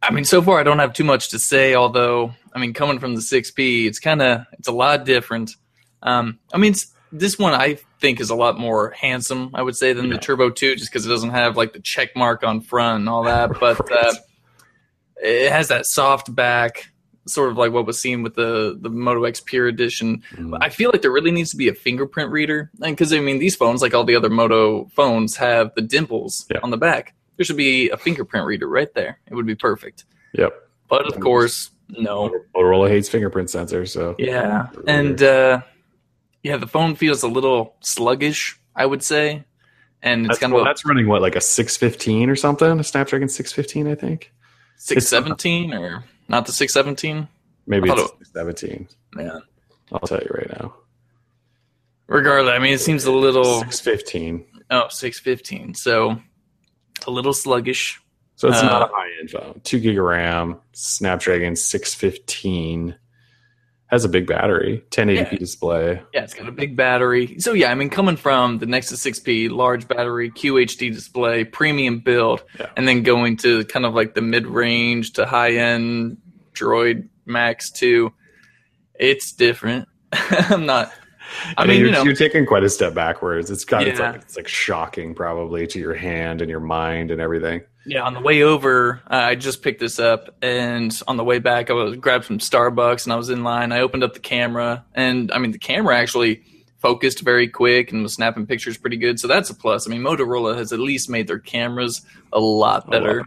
[0.02, 1.76] I mean, so far I don't have too much to say.
[1.76, 5.56] Although, I mean, coming from the 6P, it's kind of it's a lot different.
[6.02, 6.74] Um, I mean,
[7.12, 9.52] this one I think is a lot more handsome.
[9.54, 10.14] I would say than yeah.
[10.14, 13.10] the Turbo 2, just because it doesn't have like the check mark on front and
[13.10, 13.52] all that.
[13.60, 14.06] But right.
[14.06, 14.14] uh,
[15.22, 16.91] it has that soft back.
[17.28, 20.24] Sort of like what was seen with the the Moto X Pure Edition.
[20.36, 20.58] Mhm.
[20.62, 23.40] I feel like there really needs to be a fingerprint reader, and because I mean
[23.40, 26.60] these phones, like all the other Moto phones, have the dimples Yeah.
[26.64, 27.14] on the back.
[27.38, 29.20] There should be a fingerprint reader right there.
[29.30, 30.06] It would be perfect.
[30.34, 30.54] Yep.
[30.90, 32.30] But of course, no.
[32.56, 35.62] Motorola hates fingerprint sensors, so Yeah, and uh,
[36.44, 38.60] yeah, the phone feels a little sluggish.
[38.76, 39.44] I would say,
[40.02, 42.80] and it's that's, kind well, of a that's running what like a 615 or something,
[42.80, 44.32] a Snapdragon 615, I think.
[44.78, 47.28] six seventeen or not the six seventeen.
[47.68, 48.88] Maybe I it's thought 17.
[49.14, 49.42] Man.
[49.92, 50.74] I'll tell you right now.
[52.08, 54.46] Regardless, I mean, it seems a little 615.
[54.72, 56.20] oh six fifteen, so
[57.08, 58.02] a little sluggish.
[58.36, 59.62] So it's Uh, not a high end phone.
[59.64, 62.96] Two gig of RAM, Snapdragon 615.
[63.92, 65.38] Has a big battery, 1080p Yeah.
[65.38, 66.02] display.
[66.14, 67.38] Yeah, it's got a big battery.
[67.40, 72.42] So yeah, I mean, coming from the Nexus 6P, large battery, QHD display, premium build,
[72.58, 72.68] Yeah.
[72.78, 76.18] and then going to kind of like the mid range to high end
[76.54, 78.14] Droid Maxx 2,
[78.98, 79.90] it's different.
[80.14, 80.92] I'm not.
[81.58, 83.50] I mean, you're, you know, you're taking quite a step backwards.
[83.52, 84.12] It's it's Yeah.
[84.12, 87.62] like it's like shocking probably to your hand and your mind and everything.
[87.86, 91.40] Yeah, on the way over, uh, I just picked this up, and on the way
[91.40, 93.72] back, I was grabbed some Starbucks, and I was in line.
[93.72, 96.44] I opened up the camera, and I mean, the camera actually
[96.78, 99.20] focused very quick and was snapping pictures pretty good.
[99.20, 99.88] So that's a plus.
[99.88, 102.02] I mean, Motorola has at least made their cameras
[102.34, 103.26] a lot better.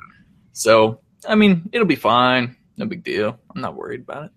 [0.53, 2.57] So I mean, it'll be fine.
[2.77, 3.38] No big deal.
[3.55, 4.31] I'm not worried about it.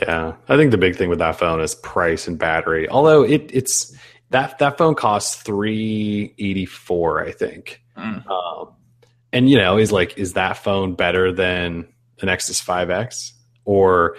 [0.00, 2.88] Yeah, I think the big thing with that phone is price and battery.
[2.88, 3.94] Although it it's
[4.30, 7.80] that that phone costs three eighty four, I think.
[7.96, 8.28] Mm.
[8.28, 8.74] Um,
[9.32, 13.32] and you know, is like is that phone better than the Nexus 5X?
[13.64, 14.16] Or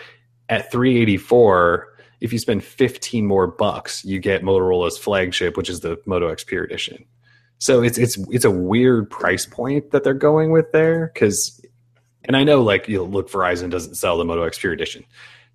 [0.50, 5.70] at three eighty four, if you spend fifteen more bucks, you get Motorola's flagship, which
[5.70, 7.06] is the Moto X Pure Edition.
[7.58, 11.62] So it's it's it's a weird price point that they're going with there because,
[12.24, 15.06] and I know like you know, look, Verizon doesn't sell the Moto X Pure Edition,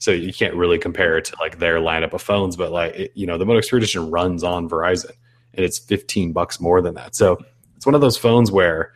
[0.01, 2.57] so you can't really compare it to like their lineup of phones.
[2.57, 5.13] But like it, you know, the Moto X Pure Edition runs on Verizon,
[5.55, 7.15] and it's fifteen bucks more than that.
[7.15, 7.39] So
[7.77, 8.93] it's one of those phones where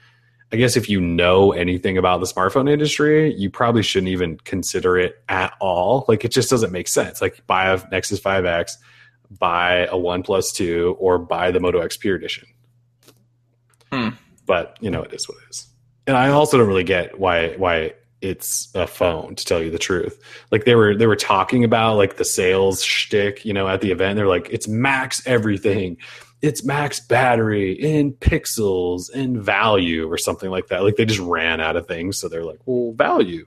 [0.51, 4.97] I guess if you know anything about the smartphone industry, you probably shouldn't even consider
[4.97, 6.07] it at all.
[6.09, 7.21] Like it just doesn't make sense.
[7.21, 8.77] Like buy a Nexus 5X,
[9.31, 12.49] buy a OnePlus Two, or buy the Moto X Pure Edition.
[13.93, 14.09] Hmm.
[14.47, 15.67] But you know, it is what it is.
[16.07, 17.93] And I also don't really get why why
[18.25, 20.19] it's a phone to tell you the truth.
[20.51, 23.91] Like they were they were talking about like the sales shtick, you know, at the
[23.91, 24.17] event.
[24.17, 25.99] They're like, it's max everything.
[26.41, 30.83] It's max battery in pixels and value or something like that.
[30.83, 32.19] Like they just ran out of things.
[32.19, 33.47] So they're like, well, value.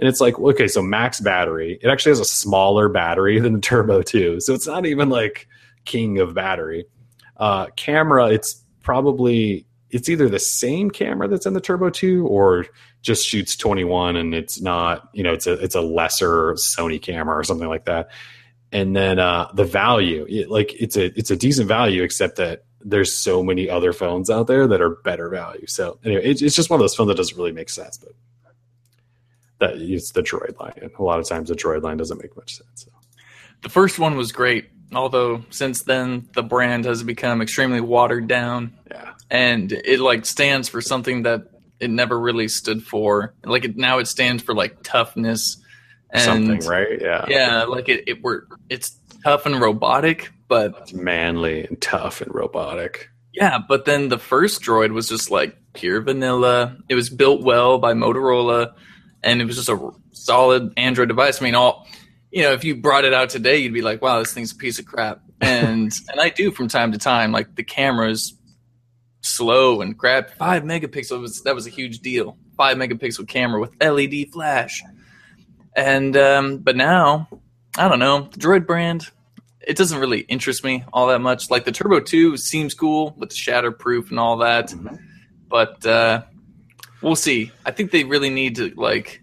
[0.00, 1.78] And it's like, okay, so max battery.
[1.82, 4.40] It actually has a smaller battery than the Turbo 2.
[4.40, 5.48] So it's not even like
[5.84, 6.86] king of battery.
[7.36, 12.66] Uh, camera, it's probably it's either the same camera that's in the Turbo 2 or
[13.00, 17.36] just shoots 21 and it's not, you know, it's a it's a lesser Sony camera
[17.36, 18.10] or something like that.
[18.72, 22.64] And then uh the value, it, like it's a it's a decent value except that
[22.80, 25.66] there's so many other phones out there that are better value.
[25.68, 28.12] So anyway, it's, it's just one of those phones that doesn't really make sense, but
[29.60, 30.90] that it's the Droid line.
[30.98, 32.84] A lot of times the Droid line doesn't make much sense.
[32.84, 32.90] So.
[33.62, 38.76] The first one was great, although since then the brand has become extremely watered down.
[38.90, 39.13] Yeah.
[39.30, 41.42] And it like stands for something that
[41.80, 43.34] it never really stood for.
[43.44, 45.60] Like it now it stands for like toughness
[46.10, 47.00] and Something, right?
[47.00, 47.24] Yeah.
[47.28, 52.32] yeah, like it it were it's tough and robotic, but It's manly and tough and
[52.34, 53.08] robotic.
[53.32, 56.76] yeah, but then the first droid was just like pure vanilla.
[56.88, 58.72] It was built well by Motorola,
[59.24, 61.42] and it was just a solid Android device.
[61.42, 61.88] I mean, all
[62.30, 64.56] you know, if you brought it out today, you'd be like, "Wow, this thing's a
[64.56, 67.32] piece of crap." And and I do from time to time.
[67.32, 68.34] Like the camera's
[69.36, 70.30] slow and crap.
[70.36, 72.36] Five megapixel was that was a huge deal.
[72.56, 74.82] Five megapixel camera with LED flash,
[75.76, 77.28] and um, but now
[77.76, 79.10] I don't know the Droid brand.
[79.66, 81.50] It doesn't really interest me all that much.
[81.50, 84.98] Like the Turbo Two seems cool with the shatterproof and all that, Mhm.
[85.48, 86.22] but uh,
[87.00, 87.50] we'll see.
[87.64, 89.22] I think they really need to like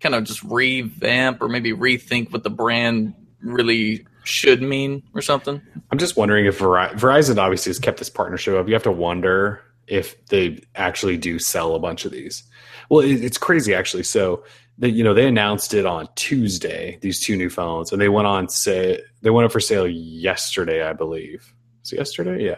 [0.00, 5.60] kind of just revamp or maybe rethink what the brand really should mean or something.
[5.90, 8.68] I'm just wondering if Veri- Verizon obviously has kept this partnership up.
[8.68, 12.42] You have to wonder if they actually do sell a bunch of these.
[12.90, 14.02] Well, it, it's crazy actually.
[14.02, 14.44] So
[14.76, 16.98] they, you know, they announced it on Tuesday.
[17.00, 20.82] These two new phones, and they went on say they went up for sale yesterday,
[20.82, 21.52] I believe.
[21.82, 22.44] It yesterday?
[22.44, 22.56] Yeah.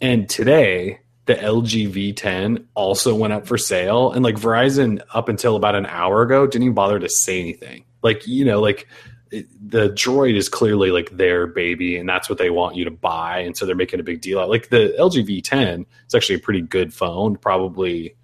[0.00, 5.56] And today, the LG V10 also went up for sale, and like Verizon, up until
[5.56, 7.84] about an hour ago, didn't even bother to say anything.
[8.02, 8.88] Like you know, like
[9.30, 12.90] it- the droid is clearly like their baby and that's what they want you to
[12.90, 16.36] buy and so they're making a big deal out like the lg v10 is actually
[16.36, 18.14] a pretty good phone probably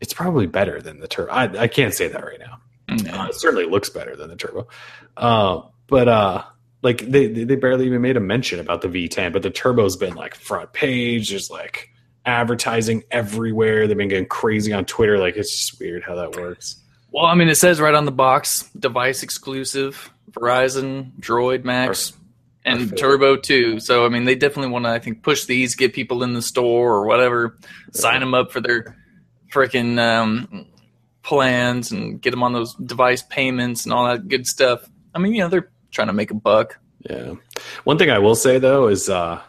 [0.00, 2.60] it's probably better than the turbo I, I can't say that right now
[3.04, 3.22] Yeah.
[3.24, 4.68] Uh, it certainly looks better than the turbo.
[5.16, 6.44] Uh, but uh,
[6.82, 10.14] like they they barely even made a mention about the V10, but the turbo's been
[10.14, 11.30] like front page.
[11.30, 11.88] There's like
[12.24, 13.88] advertising everywhere.
[13.88, 15.18] They've been getting crazy on Twitter.
[15.18, 16.76] Like it's just weird how that works.
[17.16, 22.12] Well, I mean, it says right on the box, device exclusive, Verizon, Droid Maxx,
[22.62, 22.98] and favorite.
[22.98, 23.80] Turbo too.
[23.80, 26.42] So, I mean, they definitely want to, I think, push these, get people in the
[26.42, 27.56] store or whatever,
[27.90, 28.98] sign them up for their
[29.50, 30.66] freaking um,
[31.22, 34.86] plans and get them on those device payments and all that good stuff.
[35.14, 36.78] I mean, you know, they're trying to make a buck.
[37.08, 37.36] Yeah.
[37.84, 39.40] One thing I will say though is uh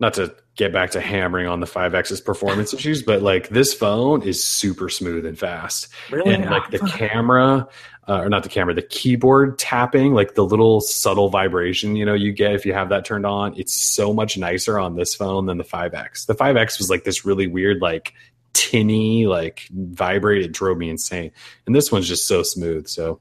[0.00, 4.22] not to get back to hammering on the 5X's performance issues, but like this phone
[4.22, 5.88] is super smooth and fast.
[6.10, 6.34] Really?
[6.34, 7.68] And like the camera,
[8.08, 12.12] uh, or not the camera, the keyboard tapping, like the little subtle vibration, you know,
[12.12, 15.46] you get if you have that turned on, it's so much nicer on this phone
[15.46, 16.26] than the 5X.
[16.26, 18.12] The 5X was like this really weird, like
[18.52, 20.42] tinny, like vibrate.
[20.42, 21.30] It drove me insane.
[21.66, 22.88] And this one's just so smooth.
[22.88, 23.20] So,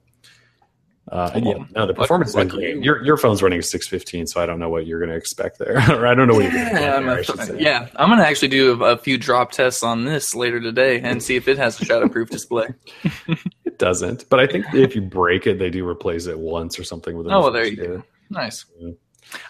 [1.11, 2.83] uh, and yeah, no, the performance is lucky great.
[2.83, 5.57] Your your phone's running a 615, so I don't know what you're going to expect
[5.59, 7.23] there, or I don't know what you're going to Yeah, expect I'm there, I a-
[7.23, 7.59] should say.
[7.59, 11.21] yeah, I'm gonna actually do a, a few drop tests on this later today and
[11.23, 12.67] see if it has a shatterproof display.
[13.65, 16.83] It doesn't, but I think if you break it, they do replace it once or
[16.83, 17.27] something with.
[17.27, 18.03] Oh, well, there you go.
[18.29, 18.65] Nice.
[18.79, 18.91] Yeah.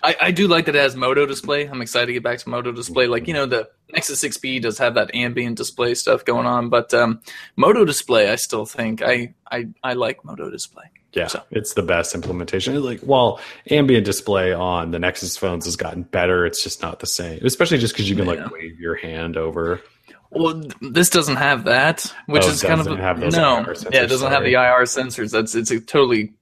[0.04, 1.66] I, I do like that it has Moto display.
[1.66, 3.06] I'm excited to get back to Moto display.
[3.08, 6.94] Like you know, the Nexus 6P does have that ambient display stuff going on, but
[6.96, 7.22] um,
[7.56, 10.86] Moto display, I still think I I, I like Moto display.
[11.18, 12.76] Yeah, So- it's the best implementation.
[12.76, 13.40] It's Like, while
[13.72, 17.40] ambient display on the Nexus phones has gotten better, it's just not the same.
[17.44, 18.44] Especially just because you can Yeah.
[18.44, 19.82] like wave your hand over.
[20.30, 23.94] Well, this doesn't have that, which Oh, is kind of have those no, IR sensors,
[23.94, 25.32] yeah, it doesn't have the IR sensors.
[25.32, 26.34] That's it's a totally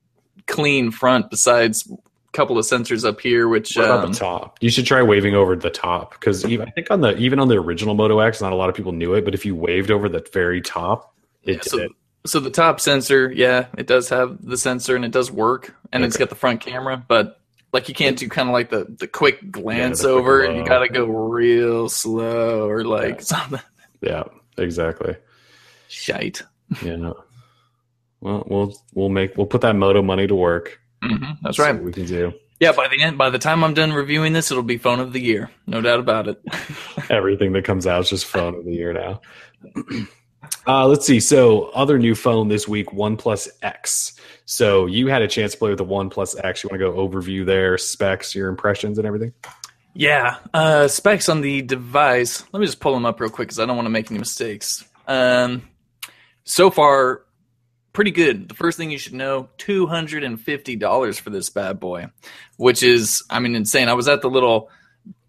[0.48, 1.30] clean front.
[1.30, 1.96] Besides a
[2.34, 4.58] couple of sensors up here, which What about um, the top?
[4.60, 7.56] You should try waving over the top because I think on the even on the
[7.58, 9.24] original Moto X, not a lot of people knew it.
[9.24, 11.92] But if you waved over the very top, it Yeah, did so, it.
[12.26, 16.04] So the top sensor, yeah, it does have the sensor and it does work, and
[16.04, 17.40] it's got the front camera, but
[17.74, 20.52] like you can't do kind of like the the quick glance the quick over.
[20.52, 23.20] You got to go real slow or like Yeah.
[23.22, 23.60] something
[24.02, 24.24] Yeah,
[24.58, 25.16] exactly.
[25.88, 26.42] shite.
[26.82, 27.12] Yeah.
[28.22, 30.80] Well, we'll we'll make we'll put that Moto money to work.
[31.04, 31.76] hmm that's right.
[31.76, 32.34] what we can do.
[32.60, 35.12] Yeah, by the end, by the time I'm done reviewing this, it'll be phone of
[35.12, 36.42] the year, no doubt about it.
[37.10, 39.22] Everything that comes out is just phone of the year now.
[40.68, 41.20] Uh, let's see.
[41.20, 44.20] So, other new phone this week, OnePlus X.
[44.46, 46.64] So, you had a chance to play with the OnePlus X.
[46.64, 49.34] You want to go overview their specs, your impressions, and everything?
[49.94, 52.44] Yeah, uh, specs on the device.
[52.52, 54.20] Let me just pull them up real quick because I don't want to make any
[54.20, 54.84] mistakes.
[55.08, 55.70] Um,
[56.44, 57.22] so far,
[57.94, 58.50] pretty good.
[58.50, 62.08] The first thing you should know: two hundred and fifty dollars for this bad boy,
[62.58, 63.88] which is, I mean, insane.
[63.88, 64.70] I was at the little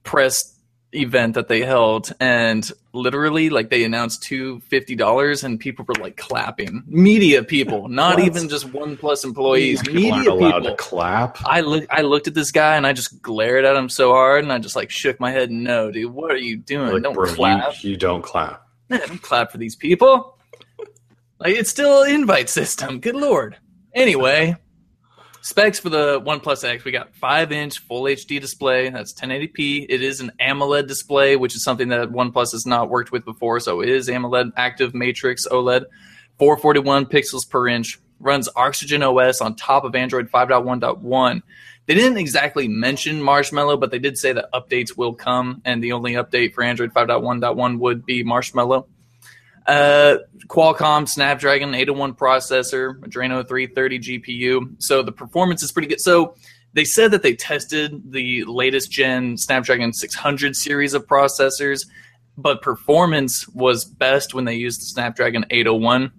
[0.03, 0.56] press
[0.97, 5.95] event that they held, and literally, like, they announced two fifty dollars, and people were
[5.95, 6.83] like clapping.
[6.87, 9.83] Media people, not even just one plus employees.
[9.83, 10.77] People aren't media allowed people.
[10.77, 11.39] to clap.
[11.45, 14.43] I look I looked at this guy and I just glared at him so hard
[14.45, 15.51] and I just like shook my head.
[15.51, 16.93] No, dude, what are you doing?
[16.93, 17.85] Like, don't bro, you- clap.
[17.85, 18.67] You, don't clap.
[18.89, 20.39] Man, don't clap for these people.
[21.39, 23.01] Like it's still an invite system.
[23.01, 23.57] Good lord.
[23.95, 24.57] Anyway,
[25.47, 26.85] specs for the OnePlus X.
[26.85, 28.91] We got five inch full HD display.
[28.91, 29.87] That's 1080p.
[29.89, 33.61] It is an AMOLED display, which is something that OnePlus has not worked with before.
[33.61, 35.85] So it is AMOLED active matrix OLED.
[36.41, 38.01] 441 pixels per inch.
[38.19, 41.43] Runs Oxygen OS on top of Android 5.1.1.
[41.87, 45.93] They didn't exactly mention Marshmallow, but they did say that updates will come, and the
[45.93, 48.89] only update for Android 5.1.1 would be Marshmallow.
[49.67, 54.83] Uh, Qualcomm Snapdragon 801 processor, Adreno 330 GPU.
[54.83, 56.01] So the performance is pretty good.
[56.01, 56.37] So
[56.73, 61.87] they said that they tested the latest gen Snapdragon 600 series of processors,
[62.37, 66.13] but performance was best when they used the Snapdragon 801.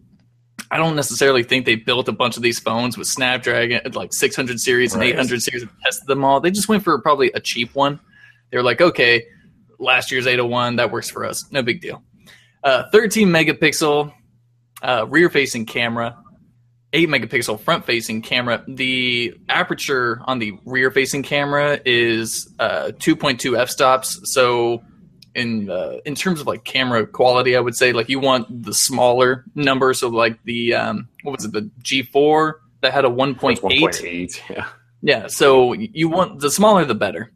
[0.69, 4.60] I don't necessarily think they built a bunch of these phones with Snapdragon like 600
[4.60, 6.41] series and 800 series and tested them all.
[6.41, 7.99] They just went for probably a cheap one.
[8.49, 9.25] They were like, okay,
[9.79, 12.03] last year's 801 that works for us, no big deal.
[12.67, 14.12] Uh, 13 megapixel
[14.82, 16.17] uh, rear facing camera,
[16.91, 18.62] 8 megapixel front facing camera.
[18.67, 24.19] The aperture on the rear facing camera is uh, 2.2 f stops.
[24.34, 24.84] So,
[25.34, 28.74] in uh, in terms of like camera quality, I would say like you want the
[28.74, 29.93] smaller number.
[29.93, 34.41] So, like the um, what was it, the G4 that had a 1.8 1.8.
[34.49, 34.68] Yeah.
[35.01, 37.32] yeah, so you want the smaller the better.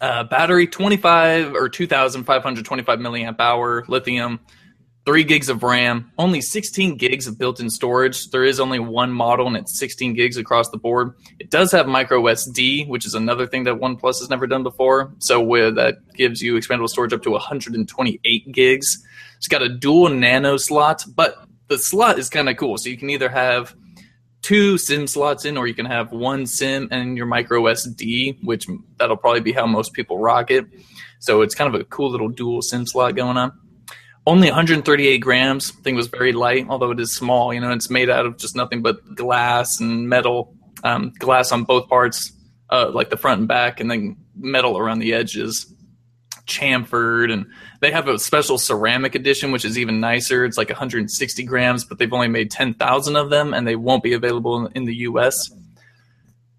[0.00, 4.38] Uh, battery 25 or 2,525 milliamp hour lithium,
[5.08, 8.28] three gigs of RAM, only 16 gigs of built-in storage.
[8.28, 11.14] There is only one model, and it's 16 gigs across the board.
[11.38, 15.14] It does have micro SD, which is another thing that OnePlus has never done before.
[15.18, 19.02] So with, that gives you expandable storage up to 128 gigs.
[19.38, 21.36] It's got a dual nano slot, but
[21.68, 22.76] the slot is kind of cool.
[22.76, 23.74] So you can either have
[24.42, 28.66] two SIM slots in, or you can have one SIM and your micro SD, which
[28.96, 30.66] that'll probably be how most people rock it.
[31.20, 33.52] So it's kind of a cool little dual SIM slot going on.
[34.26, 35.70] Only 138 grams.
[35.70, 37.52] Thing was very light, although it is small.
[37.54, 40.54] You know, it's made out of just nothing but glass and metal.
[40.84, 42.32] Um, glass on both parts,
[42.70, 45.74] uh, like the front and back, and then metal around the edges.
[46.46, 47.46] Chamfered, and
[47.80, 50.44] they have a special ceramic edition, which is even nicer.
[50.44, 54.14] It's like 160 grams, but they've only made 10,000 of them, and they won't be
[54.14, 55.50] available in, in the U.S.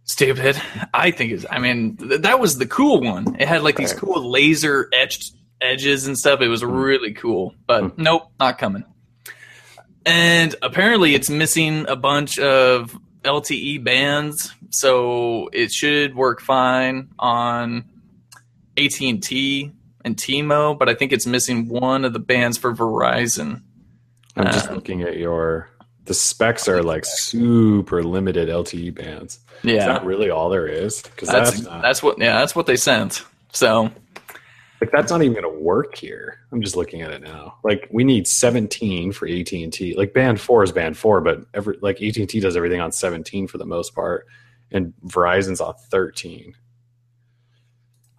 [0.05, 0.59] Stupid.
[0.93, 1.45] I think is.
[1.49, 3.35] I mean, th- that was the cool one.
[3.39, 6.41] It had like these cool laser etched edges and stuff.
[6.41, 6.75] It was mm-hmm.
[6.75, 8.01] really cool, but mm-hmm.
[8.01, 8.85] nope, not coming.
[10.05, 17.85] And apparently, it's missing a bunch of LTE bands, so it should work fine on
[18.77, 19.73] AT and T
[20.05, 23.61] and T-Mo, but I think it's missing one of the bands for Verizon.
[24.35, 25.69] I'm just Uh, looking at your.
[26.05, 29.39] The specs are like super limited LTE bands.
[29.63, 31.01] Is Yeah, that really all there is?
[31.03, 33.25] Because that's that's, that's, what yeah that's what they sent.
[33.51, 33.91] So
[34.81, 36.39] like that's not even going to work here.
[36.51, 37.57] I'm just looking at it now.
[37.63, 39.93] Like we need 17 for AT and T.
[39.95, 42.91] Like band four is band four, but every like AT and T does everything on
[42.91, 44.25] 17 for the most part,
[44.71, 46.55] and Verizon's on 13.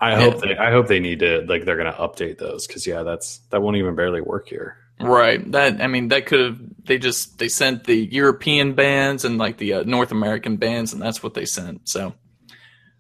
[0.01, 0.17] I Yeah.
[0.31, 3.03] hope they I hope they need to like they're going to update those because yeah
[3.03, 4.77] that's that won't even barely work here.
[4.99, 9.39] right that I mean that could have they just they sent the European bands and
[9.39, 11.89] like the uh, North American bands and that's what they sent.
[11.89, 12.15] So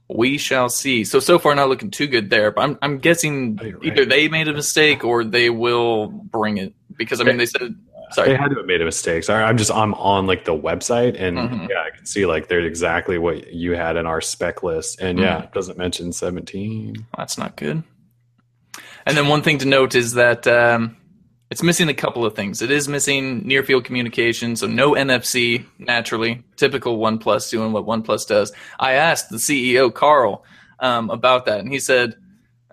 [0.08, 1.04] we shall see.
[1.04, 3.84] So so far not looking too good there, but I'm I'm guessing Oh, right.
[3.84, 7.74] either they made a mistake or they will bring it because I mean they said
[8.16, 9.24] They had to have made a mistake.
[9.24, 11.68] Sorry, I'm just I'm on like the website and Mhm.
[11.68, 15.00] yeah, I can see like they're exactly what you had in our spec list.
[15.00, 15.24] And Mm-hmm.
[15.24, 17.06] yeah, it doesn't mention 17.
[17.16, 17.82] That's not good.
[19.06, 20.96] And then one thing to note is that um,
[21.50, 22.62] it's missing a couple of things.
[22.62, 26.42] It is missing near field communication, so no NFC naturally.
[26.56, 28.52] Typical OnePlus doing what OnePlus does.
[28.78, 30.44] I asked the CEO Carl
[30.78, 32.14] um, about that, and he said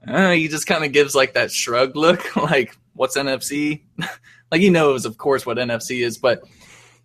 [0.08, 3.82] uh, he just kind of gives like that shrug look, like what's NFC?
[4.52, 6.44] like he knows, of course, what NFC is, but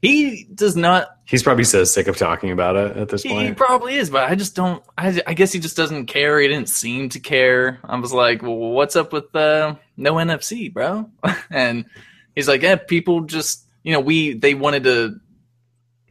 [0.01, 3.49] he does not He's probably so sick of talking about it at this he point.
[3.49, 4.83] He probably is, but I just don't.
[4.99, 6.39] I, I guess he just doesn't care.
[6.39, 7.81] He didn't seem to care.
[7.85, 11.09] I was like, "Well, what's up with uh, no NFC, bro?"
[11.51, 11.87] and
[12.35, 15.21] he's like, "Yeah, people just you know we they wanted to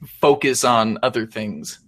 [0.08, 1.81] focus on other things."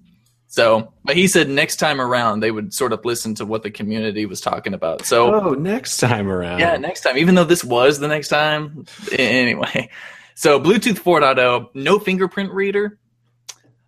[0.54, 3.72] So, but he said next time around they would sort of listen to what the
[3.72, 5.04] community was talking about.
[5.04, 6.60] So, Oh, next time around.
[6.60, 8.86] yeah, next time, even though this was the next time.
[9.18, 9.90] Anyway,
[10.36, 13.00] so Bluetooth 4.0, no fingerprint reader.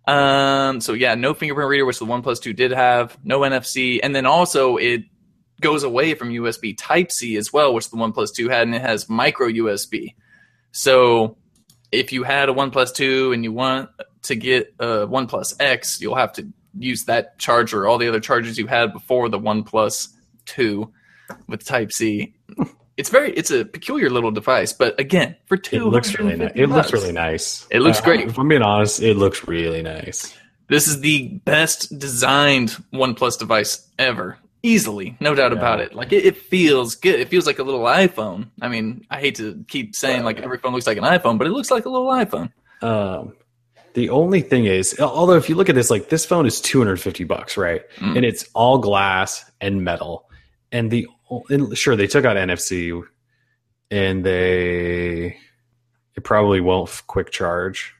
[0.08, 4.12] Um, so yeah, no fingerprint reader, which the OnePlus 2 did have, no NFC, and
[4.12, 5.04] then also it
[5.60, 8.82] goes away from USB Type C as well, which the OnePlus 2 had, and it
[8.82, 10.16] has micro USB.
[10.72, 11.36] So
[11.92, 13.90] if you had a OnePlus 2 and you want
[14.22, 16.48] to get a OnePlus X, you'll have to
[16.78, 20.08] use that charger, all the other chargers you had before the OnePlus
[20.46, 20.90] 2
[21.48, 22.34] with Type C.
[22.96, 26.36] It's very, it's a peculiar little device, but again, for two, It two, looks really
[26.36, 26.52] nice.
[26.54, 27.66] It looks really nice.
[27.70, 28.20] It looks Uh, great.
[28.28, 30.34] If I'm being honest, it looks really nice.
[30.68, 34.38] This is the best designed OnePlus device ever.
[34.62, 35.58] Easily, no doubt Yeah.
[35.58, 35.94] about it.
[35.94, 37.20] Like it, it feels good.
[37.20, 38.48] It feels like a little iPhone.
[38.60, 41.46] I mean, I hate to keep saying like every phone looks like an iPhone, but
[41.46, 42.50] it looks like a little iPhone.
[42.82, 43.34] Um,
[43.96, 47.24] the only thing is, although if you look at this, like this phone is 250
[47.24, 47.80] bucks, right?
[47.96, 48.16] Mm.
[48.16, 50.28] And it's all glass and metal.
[50.70, 51.08] And the
[51.48, 53.02] and sure they took out NFC,
[53.90, 55.38] and they
[56.14, 57.94] it probably won't quick charge.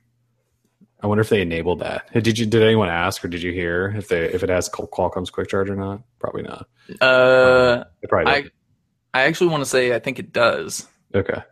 [1.00, 2.12] I wonder if they enabled that.
[2.12, 2.44] Did you?
[2.44, 5.70] Did anyone ask, or did you hear if they if it has Qualcomm's quick charge
[5.70, 6.02] or not?
[6.18, 6.68] Probably not.
[7.00, 8.44] Uh, It probably I,
[9.14, 10.86] I actually want to say I think it does.
[11.14, 11.42] Okay.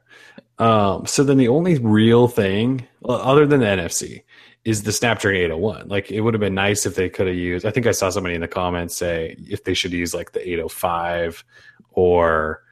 [0.59, 4.23] Um, so then the only real thing, other than the NFC,
[4.65, 5.89] is the Snapdragon 801.
[5.89, 7.67] Like it would have been nice if they could have used.
[7.67, 10.41] I think I saw somebody in the comments say if they should use like the
[10.41, 11.45] 805
[11.91, 12.63] or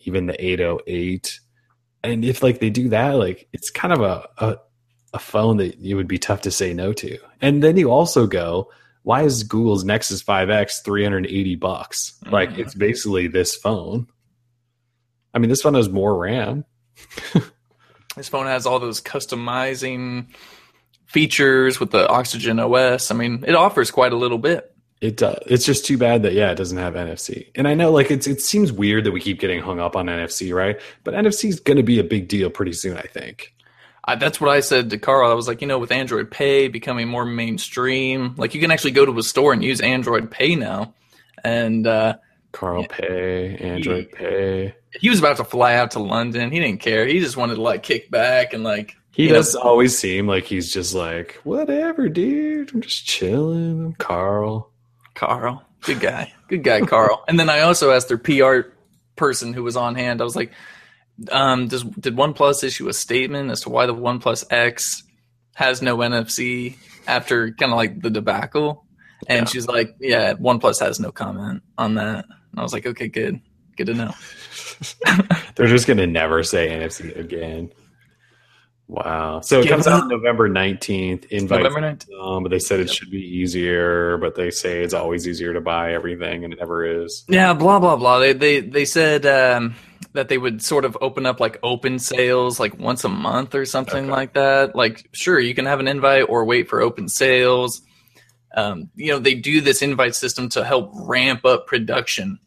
[0.00, 1.40] even the 808.
[2.02, 4.56] And if like they do that, like it's kind of a a,
[5.14, 7.18] a phone that it would be tough to say no to.
[7.40, 8.70] And then you also go,
[9.04, 12.14] why is Google's Nexus 5X 380 bucks?
[12.30, 12.58] Like Mhm.
[12.58, 14.08] it's basically this phone.
[15.34, 16.64] I mean, this phone has more RAM.
[18.16, 20.26] This phone has all those customizing
[21.08, 23.10] features with the Oxygen OS.
[23.10, 24.72] I mean, it offers quite a little bit.
[25.00, 25.38] It does.
[25.46, 27.48] It's just too bad that yeah, it doesn't have NFC.
[27.54, 30.06] And I know like it's it seems weird that we keep getting hung up on
[30.06, 30.80] NFC, right?
[31.04, 33.54] But NFC is going to be a big deal pretty soon, I think.
[34.04, 35.30] I, that's what I said to Carl.
[35.30, 38.92] I was like, you know, with Android Pay becoming more mainstream, like you can actually
[38.92, 40.94] go to a store and use Android Pay now.
[41.44, 42.16] And uh,
[42.52, 44.74] Carl Pay, Android Pay.
[45.00, 46.50] he was about to fly out to London.
[46.50, 47.06] He didn't care.
[47.06, 50.44] He just wanted to like kick back and like He You know- always seem like
[50.44, 52.72] he's just like, whatever, dude.
[52.72, 53.86] I'm just chilling.
[53.86, 54.72] I'm Carl.
[55.14, 57.24] Carl, good guy, good guy, Carl.
[57.26, 58.70] And then I also asked their PR
[59.16, 60.20] person who was on hand.
[60.20, 60.52] I was like,
[61.32, 65.02] um, "Does did OnePlus issue a statement as to why the OnePlus X
[65.56, 66.76] has no NFC
[67.08, 68.84] after kind of like the debacle?"
[69.26, 69.50] And Yeah.
[69.50, 73.40] she's like, "Yeah, OnePlus has no comment on that." And I was like, "Okay, good,
[73.76, 74.14] good to know."
[75.56, 77.72] They're just gonna never say NFC again.
[78.90, 79.42] Wow.
[79.42, 81.26] So it comes out November 19th.
[81.26, 82.20] Invite November 19th.
[82.20, 85.60] um, but they said it should be easier, but they say it's always easier to
[85.60, 87.24] buy everything and it never is.
[87.28, 88.18] Yeah, blah blah blah.
[88.18, 89.74] They they they said um,
[90.14, 93.66] that they would sort of open up like open sales like once a month or
[93.66, 94.10] something Okay.
[94.10, 94.74] like that.
[94.74, 97.82] Like, sure, you can have an invite or wait for open sales.
[98.56, 102.38] Um, you know, they do this invite system to help ramp up production.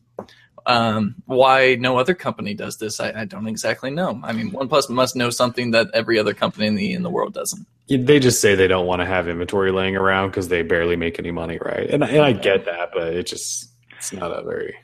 [0.66, 4.20] Um, why no other company does this, I, I don't exactly know.
[4.24, 7.34] I mean, OnePlus must know something that every other company in the in the world
[7.34, 7.66] doesn't.
[7.90, 11.20] They just say they don't want to have inventory laying around because they barely make
[11.20, 11.90] any money, right?
[11.90, 14.76] And, and I get that, but it just it's not a very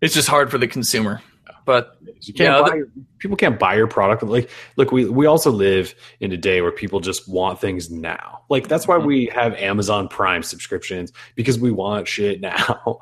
[0.00, 1.22] It's just hard for the consumer.
[1.66, 2.80] But You can't Yeah, buy,
[3.18, 4.22] people can't buy your product.
[4.22, 8.42] Like, look, we, we also live in a day where people just want things now.
[8.48, 9.06] Like, that's why mm-hmm.
[9.08, 13.00] we have Amazon Prime subscriptions because we want shit now.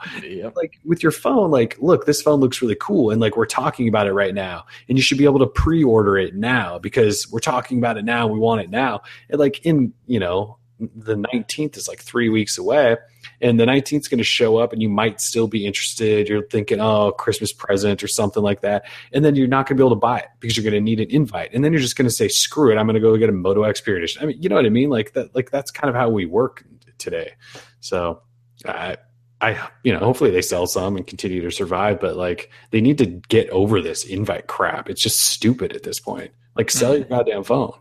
[0.57, 3.11] like, with your phone, like, look, this phone looks really cool.
[3.11, 4.65] And like, we're talking about it right now.
[4.89, 8.05] And you should be able to pre order it now because we're talking about it
[8.07, 8.27] now.
[8.27, 9.03] We want it now.
[9.29, 12.97] And like, in, you know, the 19th is like three weeks away
[13.41, 16.29] and the 19th is going to show up and you might still be interested.
[16.29, 18.85] You're thinking oh christmas present or something like that.
[19.13, 20.81] And then you're not going to be able to buy it because you're going to
[20.81, 21.51] need an invite.
[21.53, 23.33] And then you're just going to say screw it i'm going to go get a
[23.33, 24.23] moto x edition.
[24.23, 24.91] I mean you know what i mean?
[24.91, 26.65] Like that like that's kind of how we work
[26.99, 27.33] today.
[27.81, 28.23] So
[28.67, 28.97] i
[29.41, 32.99] i you know hopefully they sell some and continue to survive but like they need
[32.99, 34.89] to get over this invite crap.
[34.89, 36.31] It's just stupid at this point.
[36.57, 37.73] Like sell your goddamn phone.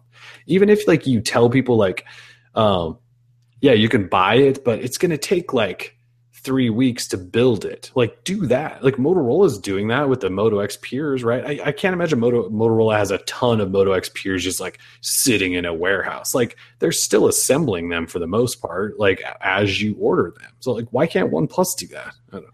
[0.47, 2.05] Even if like you tell people like
[2.55, 2.97] um
[3.63, 5.97] yeah you can buy it but it's going to take like
[6.43, 7.89] three weeks to build it.
[7.95, 8.83] Like do that.
[8.83, 11.45] Like motorola's doing that with the Moto X Pures right?
[11.45, 14.79] I, I can't imagine Moto, motorola has a ton of Moto X Pures just like
[15.01, 16.35] sitting in a warehouse.
[16.35, 20.51] Like they're still assembling them for the most part like as you order them.
[20.59, 22.13] So like why can't oneplus do that?
[22.31, 22.49] I don't know.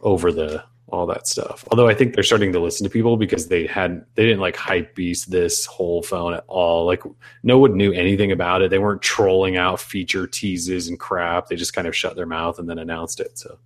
[0.00, 3.48] over the all that stuff although i think they're starting to listen to people because
[3.48, 7.02] they had they didn't like hype beast this whole phone at all like
[7.42, 11.56] no one knew anything about it they weren't trolling out feature teases and crap they
[11.56, 13.58] just kind of shut their mouth and then announced it so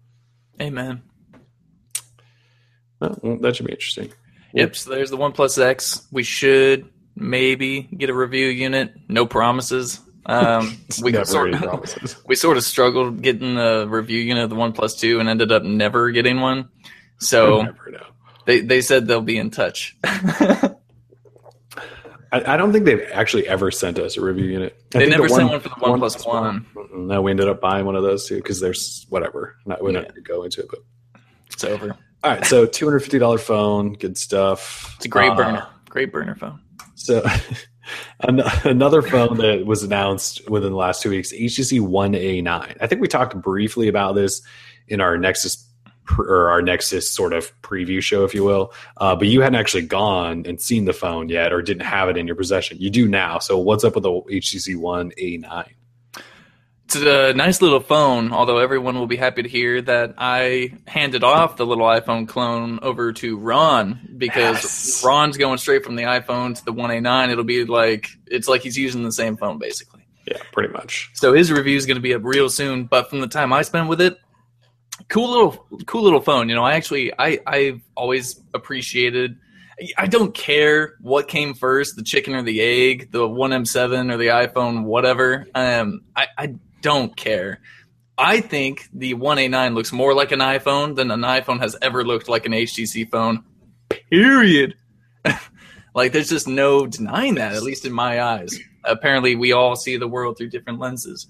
[0.61, 1.01] amen.
[3.01, 4.13] well, that should be interesting
[4.55, 4.77] Yep.
[4.77, 6.07] So there's the OnePlus X.
[6.11, 8.95] We should maybe get a review unit.
[9.09, 10.01] No promises.
[10.27, 12.17] Um, we sort of, promises.
[12.27, 15.63] we sort of struggled getting a review unit of the OnePlus Two and ended up
[15.63, 16.69] never getting one.
[17.23, 17.67] So
[18.47, 19.97] they they said they'll be in touch.
[22.35, 24.77] I, I don't think they've actually ever sent us a review unit.
[24.95, 26.67] I They never the sent one for the one, One.
[26.75, 27.07] Mm-mm.
[27.07, 29.57] No, we ended up buying one of those too because there's whatever.
[29.67, 30.09] Not, we're not Yeah.
[30.09, 30.79] going to go into it, but
[31.53, 31.97] It's over.
[32.25, 32.45] all right.
[32.47, 34.95] So two hundred fifty dollar phone, good stuff.
[34.97, 35.67] It's a great Uh, burner.
[35.91, 36.59] Great burner phone.
[36.95, 37.23] So
[38.21, 42.77] an- another phone that was announced within the last two weeks, HTC One A nine.
[42.81, 44.41] I think we talked briefly about this
[44.89, 45.69] in our Nexus
[46.19, 48.73] or our Nexus sort of preview show, if you will.
[48.97, 52.17] Uh, but you hadn't actually gone and seen the phone yet, or didn't have it
[52.17, 52.77] in your possession.
[52.81, 53.39] You do now.
[53.39, 55.75] So what's up with the HTC One A nine?
[56.85, 61.25] It's a nice little phone, although everyone will be happy to hear that I handed
[61.25, 65.03] off the little iPhone clone over to Ron because Yes.
[65.03, 67.31] Ron's going straight from the iPhone to the 1A9.
[67.31, 70.03] It'll be like it's like he's using the same phone basically.
[70.27, 71.11] Yeah, pretty much.
[71.15, 72.85] So his review is going to be up real soon.
[72.85, 74.19] But from the time I spent with it,
[75.09, 76.49] cool little cool little phone.
[76.49, 79.39] You know, I actually I I've always appreciated.
[79.97, 84.17] I don't care what came first, the chicken or the egg, the one M7 or
[84.17, 85.47] the iPhone, whatever.
[85.55, 87.61] Um, I I don't care.
[88.19, 92.29] I think the 1A9 looks more like an iPhone than an iPhone has ever looked
[92.29, 93.45] like an HTC phone.
[94.11, 94.75] Period.
[95.95, 98.59] like there's just no denying that, at least in my eyes.
[98.85, 101.27] Apparently, we all see the world through different lenses.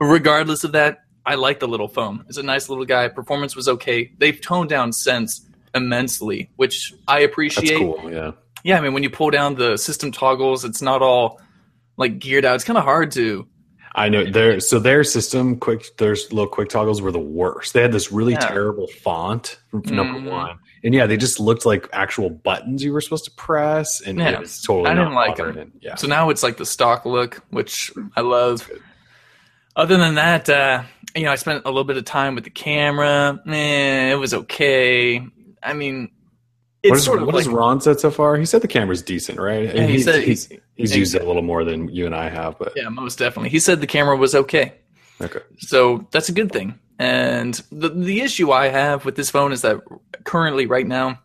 [0.00, 2.24] Regardless of that, I like the little phone.
[2.28, 3.08] It's a nice little guy.
[3.08, 4.12] Performance was okay.
[4.18, 5.40] They've toned down sense
[5.74, 7.78] immensely, which I That's appreciate.
[7.78, 8.10] cool.
[8.12, 8.32] Yeah.
[8.62, 11.40] Yeah, I mean, when you pull down the system toggles, it's not all
[11.96, 12.54] like geared out.
[12.54, 13.46] It's kind of hard to.
[13.96, 17.74] I know their so their system quick their little quick toggles were the worst.
[17.74, 18.40] They had this really Yeah.
[18.40, 20.30] terrible font from number Mhm.
[20.32, 24.18] one, and yeah, they just looked like actual buttons you were supposed to press, and
[24.18, 24.30] Yeah.
[24.30, 24.90] it was totally.
[24.90, 25.72] I didn't like them.
[25.80, 28.68] yeah, So now it's like the stock look, which I love.
[29.76, 30.82] Other than that, uh,
[31.14, 33.40] you know, I spent a little bit of time with the camera.
[33.46, 35.24] Eh, it was okay.
[35.62, 36.10] I mean,
[36.82, 38.36] it's what, is, sort of what like has Ron said so far?
[38.36, 39.74] He said the camera's decent, right?
[39.74, 42.06] Yeah, he he's, said he's, he- he's he- used it a little more than you
[42.06, 43.50] and I have, but yeah, most definitely.
[43.50, 44.74] He said the camera was okay.
[45.20, 45.40] okay.
[45.58, 46.78] So that's a good thing.
[46.98, 49.80] And the the issue I have with this phone is that
[50.24, 51.20] currently, right now,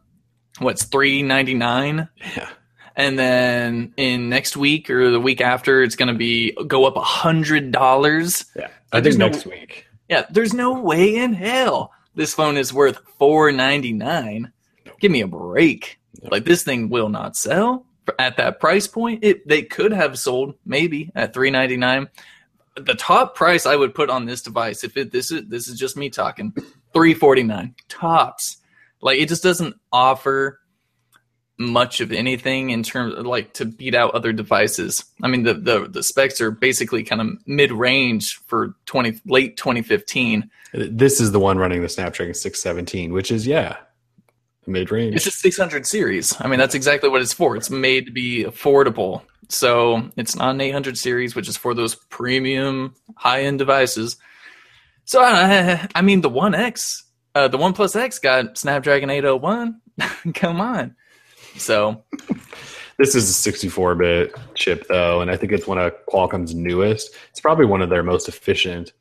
[0.59, 2.49] what's three ninety nine, Yeah.
[2.95, 6.95] And then in next week or the week after, it's going to be go up
[6.95, 8.45] a hundred dollars.
[8.55, 8.69] Yeah.
[8.91, 9.85] I think no- next week.
[10.07, 14.51] Yeah, there's no way in hell this phone is worth four ninety nine.
[14.99, 15.99] Give me a break.
[16.21, 17.85] Like this thing will not sell
[18.17, 19.23] at that price point.
[19.23, 22.09] It they could have sold maybe at three ninety nine.
[22.75, 25.79] The top price I would put on this device, if it this is this is
[25.79, 26.53] just me talking,
[26.93, 28.57] three forty nine tops.
[29.01, 30.59] Like it just doesn't offer
[31.60, 35.03] much of anything in terms of like to beat out other devices.
[35.22, 39.57] I mean the the, the specs are basically kind of mid range for twenty late
[39.57, 40.49] twenty fifteen.
[40.74, 43.78] This is the one running the Snapdragon 617, which is, yeah,
[44.68, 45.16] mid range.
[45.16, 46.36] It's a 600 series.
[46.39, 47.55] I mean, that's exactly what it's for.
[47.55, 49.24] It's made to be affordable.
[49.49, 54.18] So it's not an 800 series, which is for those premium high end devices.
[55.05, 57.03] So uh, I mean, the One X,
[57.34, 59.82] uh, the One Plus X got Snapdragon 801.
[60.36, 60.95] Come on.
[61.60, 62.03] So
[62.97, 67.16] This is a 64 bit chip, though, and I think it's one of Qualcomm's newest.
[67.32, 68.91] It's probably one of their most efficient,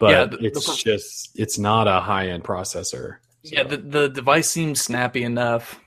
[0.00, 3.16] but Yeah, the- the it's per- just, it's not a high end processor.
[3.44, 5.78] So- yeah, the, the device seems snappy enough.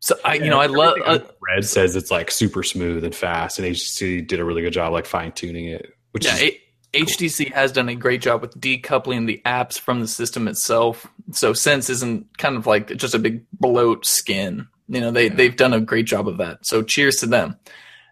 [0.00, 0.98] So I, you know, I love.
[1.02, 4.74] Uh, Red says it's like super smooth and fast, and HTC did a really good
[4.74, 5.94] job like fine tuning it.
[6.10, 6.60] Which yeah, is A-
[7.04, 11.06] HTC has done a great job with decoupling the apps from the system itself.
[11.32, 14.68] So Sense isn't kind of like just a big bloat skin.
[14.88, 16.66] You know, they they've done a great job of that.
[16.66, 17.56] So cheers to them.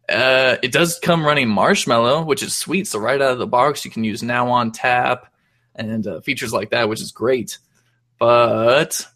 [0.09, 2.87] Uh, it does come running Marshmallow, which is sweet.
[2.87, 5.33] So right out of the box, you can use Now on Tap
[5.75, 7.59] and uh, features like that, which is great.
[8.19, 9.07] But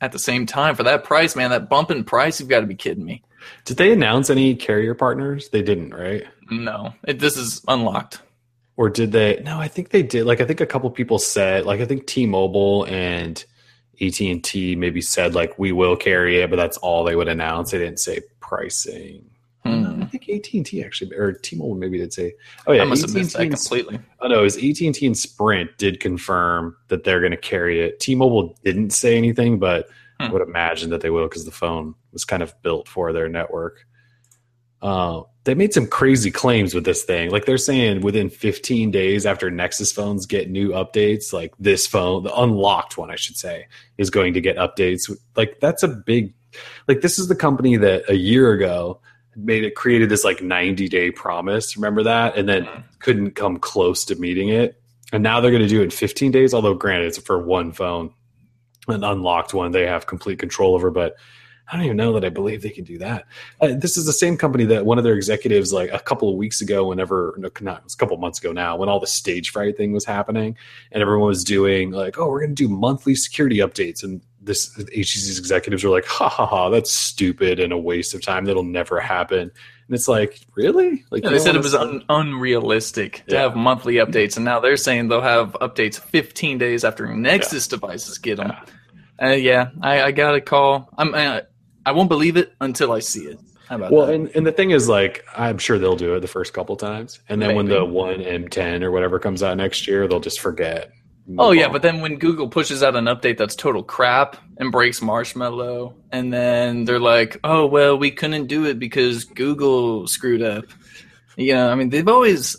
[0.00, 2.66] at the same time, for that price, man, that bump in price, you've got to
[2.66, 3.22] be kidding me.
[3.64, 5.48] did they announce any carrier partners?
[5.50, 6.24] They didn't, right?
[6.50, 8.20] No, it, this is unlocked.
[8.76, 9.40] Or did they?
[9.44, 10.26] No, I think they did.
[10.26, 13.44] Like I think a couple people said, like I think T-Mobile and
[13.98, 17.70] T maybe said like we will carry it, but that's all they would announce.
[17.70, 19.30] They didn't say pricing.
[19.64, 20.02] Hmm.
[20.02, 22.34] I think AT and T actually, or T-Mobile maybe did say.
[22.66, 23.98] Oh yeah, I must have missed AT&T that and completely.
[24.20, 27.80] Oh no, it was AT and and Sprint did confirm that they're going to carry
[27.80, 27.98] it.
[28.00, 29.88] T-Mobile didn't say anything, but
[30.20, 30.32] I Hmm.
[30.32, 33.86] would imagine that they will because the phone was kind of built for their network.
[34.82, 37.30] Uh, they made some crazy claims with this thing.
[37.30, 42.24] Like they're saying within 15 days after Nexus phones get new updates, like this phone,
[42.24, 43.66] the unlocked one, I should say,
[43.98, 45.14] is going to get updates.
[45.36, 46.32] Like that's a big,
[46.88, 49.00] like this is the company that a year ago
[49.36, 51.76] made it created this like 90 day promise.
[51.76, 52.36] Remember that?
[52.36, 52.80] And then mm-hmm.
[53.00, 54.80] couldn't come close to meeting it.
[55.12, 57.72] And now they're going to do it in 15 days, although granted, it's for one
[57.72, 58.14] phone,
[58.88, 60.90] an unlocked one they have complete control over.
[60.90, 61.16] But
[61.68, 63.24] I don't even know that I believe they can do that.
[63.60, 66.36] Uh, this is the same company that one of their executives, like a couple of
[66.36, 69.00] weeks ago, whenever, no, not, it was a couple of months ago now, when all
[69.00, 70.56] the Stagefright thing was happening
[70.92, 74.02] and everyone was doing like, oh, we're going to do monthly security updates.
[74.02, 78.20] And this HTC's executives were like, ha ha ha, that's stupid and a waste of
[78.20, 78.44] time.
[78.44, 79.50] That'll never happen.
[79.86, 81.04] And it's like, really?
[81.10, 84.78] Like Yeah, they said it was un- unrealistic to have monthly updates, and now they're
[84.78, 88.52] saying they'll have updates 15 days after Nexus devices get them.
[88.52, 89.28] Yeah.
[89.28, 90.88] Uh, yeah, I, I got a call.
[90.96, 91.40] I'm, uh,
[91.86, 93.38] I won't believe it until I see it.
[93.68, 94.14] How about Well, that?
[94.14, 97.20] and, and the thing is, like, I'm sure they'll do it the first couple times,
[97.28, 100.90] and then when the one M10 or whatever comes out next year, they'll just forget.
[101.38, 101.72] oh Move yeah, on.
[101.72, 106.30] but then when Google pushes out an update that's total crap and breaks Marshmallow, and
[106.32, 110.64] then they're like, "Oh well, we couldn't do it because Google screwed up."
[111.36, 112.56] You know, I mean, they've always.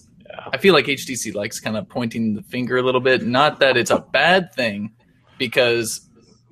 [0.51, 3.23] I feel like HTC likes kind of pointing the finger a little bit.
[3.25, 4.91] Not that it's a bad thing,
[5.37, 6.01] because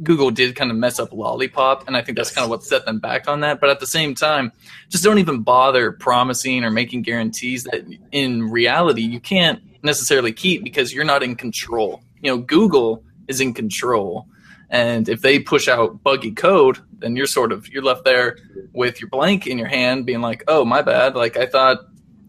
[0.04, 2.86] Google did kind of mess up Lollipop, and I think that's kind of what set
[2.86, 3.60] them back on that.
[3.60, 4.51] But at the same time,
[4.89, 10.64] just don't even bother promising or making guarantees that in reality you can't necessarily keep
[10.64, 12.01] because you're not in control.
[12.22, 14.28] You know, Google is in control,
[14.70, 18.38] and if they push out buggy code, then you're sort of you're left there
[18.74, 21.16] with your blank in your hand, being like, "Oh, my bad.
[21.16, 21.80] Like I thought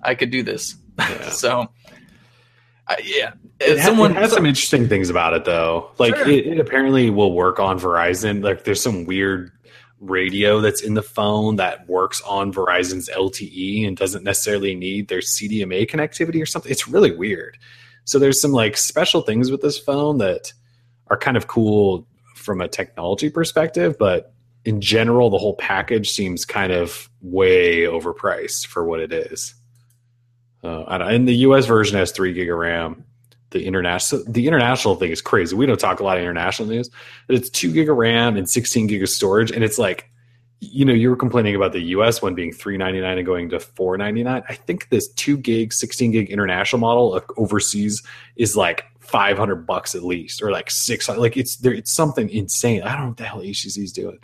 [0.03, 1.31] I could do this." Yeah.
[1.31, 1.71] so,
[2.87, 5.91] I, yeah, It, someone it has some interesting things about it, though.
[5.99, 6.29] Like, Sure.
[6.29, 8.43] it, it apparently will work on Verizon.
[8.43, 9.53] Like, there's some weird
[10.01, 15.21] radio that's in the phone that works on Verizon's LTE and doesn't necessarily need their
[15.21, 16.71] CDMA connectivity or something.
[16.71, 17.57] It's really weird.
[18.05, 20.53] So there's some like special things with this phone that
[21.09, 24.35] are kind of cool from a technology perspective, but
[24.65, 29.55] in general, the whole package seems kind of way overpriced for what it is.
[30.63, 33.05] Uh, and the US version has three gig of RAM.
[33.55, 35.55] The international the international thing is crazy.
[35.55, 36.91] We don't talk a lot of international news,
[37.29, 40.11] but it's two gig of RAM and 16 gig of storage, and it's like
[40.73, 43.51] you know, you were complaining about the US one being three ninety nine and going
[43.51, 44.43] to four ninety nine.
[44.49, 48.03] I think this two gig, sixteen gig international model overseas
[48.37, 51.09] is like five hundred bucks at least, or like six.
[51.09, 52.83] Like it's there, it's something insane.
[52.83, 54.19] I don't know what the hell HTC's doing.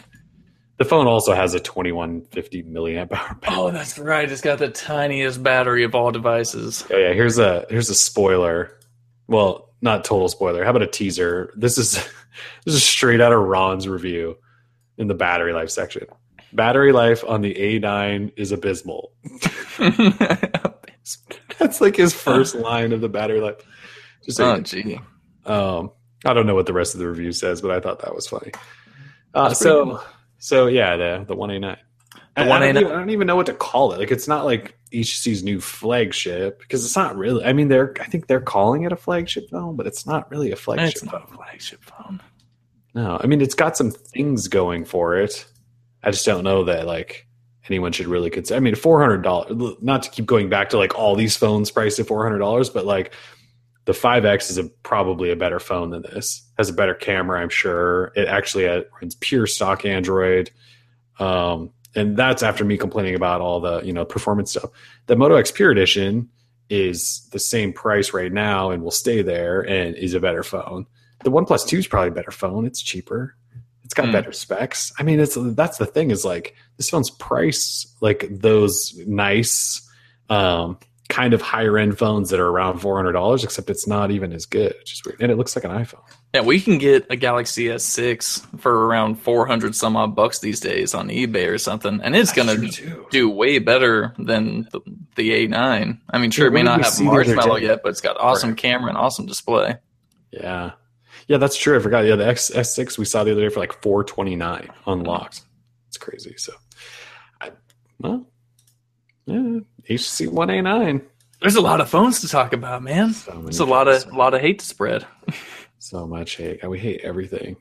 [0.79, 3.35] The phone also has a twenty one fifty milliamp hour.
[3.41, 3.59] Battery.
[3.59, 4.31] Oh, that's right.
[4.31, 6.85] It's got the tiniest battery of all devices.
[6.91, 8.77] Oh yeah, here's a here's a spoiler.
[9.31, 10.65] Well, not total spoiler.
[10.65, 11.55] How about a teaser?
[11.57, 11.95] This is
[12.67, 14.37] this is straight out of Ron's review
[14.99, 16.07] in the battery life section.
[16.53, 19.13] Battery life on the A9 is abysmal.
[21.59, 23.59] That's like his first line of the battery life.
[24.25, 24.99] Just oh, gee.
[25.47, 25.93] Um,
[26.25, 28.27] I don't know what the rest of the review says, but I thought that was
[28.27, 28.51] funny.
[29.33, 30.03] Uh, so, cool.
[30.39, 31.79] so yeah, the the one A nine.
[32.37, 32.85] The one A nine.
[32.85, 34.01] I don't even know what to call it.
[34.01, 37.45] Like, it's not like HTC's new flagship because it's not really.
[37.45, 40.51] I mean, they're I think they're calling it a flagship phone, but it's not really
[40.51, 40.89] a flagship.
[40.89, 42.21] It's not a flagship phone.
[42.95, 45.47] No, I mean it's got some things going for it.
[46.03, 47.27] I just don't know that like
[47.69, 48.57] anyone should really consider.
[48.57, 49.77] I mean, four hundred dollars.
[49.81, 52.71] Not to keep going back to like all these phones priced at four hundred dollars,
[52.71, 53.15] but like
[53.87, 56.49] the 5X is a, probably a better phone than this.
[56.59, 58.13] Has a better camera, I'm sure.
[58.15, 60.51] It actually runs pure stock Android,
[61.19, 64.71] um, and that's after me complaining about all the you know performance stuff.
[65.07, 66.29] The Moto X Pure Edition
[66.69, 70.87] is the same price right now and will stay there and is a better phone.
[71.25, 72.65] The OnePlus Two is probably a better phone.
[72.65, 73.35] It's cheaper.
[73.85, 74.13] It's got mm.
[74.13, 74.93] better specs.
[74.99, 79.87] I mean, it's that's the thing is like this phone's price like those nice
[80.29, 80.79] um,
[81.11, 84.33] kind of higher end phones that are around four hundred dollars, except it's not even
[84.33, 84.75] as good.
[84.85, 86.01] Just weird, and it looks like an iPhone.
[86.33, 90.61] Yeah, we can get a Galaxy S6 for around four hundred some odd bucks these
[90.61, 92.57] days on eBay or something, and it's gonna
[93.11, 94.81] do way better than the,
[95.17, 95.99] the A9.
[96.09, 98.59] I mean, sure, it may not have Marshmallow yet, but it's got awesome right.
[98.59, 99.77] camera and awesome display.
[100.31, 100.73] Yeah,
[101.27, 101.77] yeah, that's true.
[101.77, 102.07] I forgot.
[102.07, 105.43] Yeah, the X, S6 we saw the other day for like 429 unlocked.
[105.89, 106.35] It's crazy.
[106.37, 106.53] So,
[107.41, 107.51] I,
[107.99, 108.27] well,
[109.27, 109.61] yeah,
[110.29, 111.03] One A9.
[111.41, 113.15] There's a lot of phones to talk about, man.
[113.15, 115.07] So It's a lot of a lot of hate to spread.
[115.79, 116.67] so much hate.
[116.69, 117.57] We hate everything.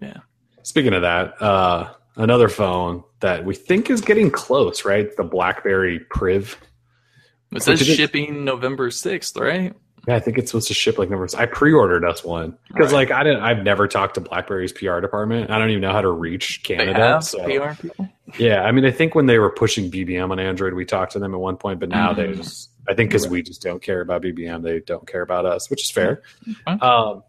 [0.00, 0.18] Yeah.
[0.62, 5.14] Speaking of that, uh, another phone that we think is getting close, right?
[5.16, 6.58] The BlackBerry Priv.
[7.52, 9.74] It says shipping November sixth, right?
[10.06, 11.34] Yeah, I think it's supposed to ship like numbers.
[11.34, 13.08] I pre-ordered us one because right.
[13.08, 13.42] like I didn't.
[13.42, 15.50] I've never talked to BlackBerry's PR department.
[15.50, 17.20] I don't even know how to reach Canada.
[17.22, 17.44] so.
[17.44, 18.08] PR people.
[18.38, 21.18] Yeah, I mean, I think when they were pushing BBM on Android, we talked to
[21.18, 22.32] them at one point, but now mm-hmm.
[22.32, 22.70] they just.
[22.88, 25.82] I think because we just don't care about BBM, they don't care about us, which
[25.82, 26.22] is fair.
[26.46, 26.82] Mm-hmm.
[26.82, 27.22] Um,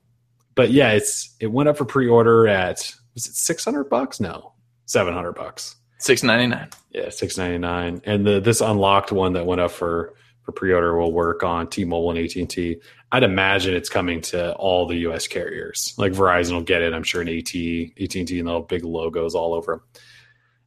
[0.56, 4.20] but yeah, it's it went up for pre-order at was it six hundred bucks?
[4.20, 4.54] No,
[4.86, 5.76] seven hundred bucks.
[6.00, 6.70] Six ninety nine.
[6.92, 10.16] Yeah, six ninety nine, and the this unlocked one that went up for
[10.50, 12.82] for pre-order will work on T-Mobile and AT&T.
[13.12, 15.28] I'd imagine it's coming to all the U.S.
[15.28, 15.94] carriers.
[15.98, 19.54] Like Verizon will get it, I'm sure, in AT, AT&T, and the big logos all
[19.54, 19.82] over them.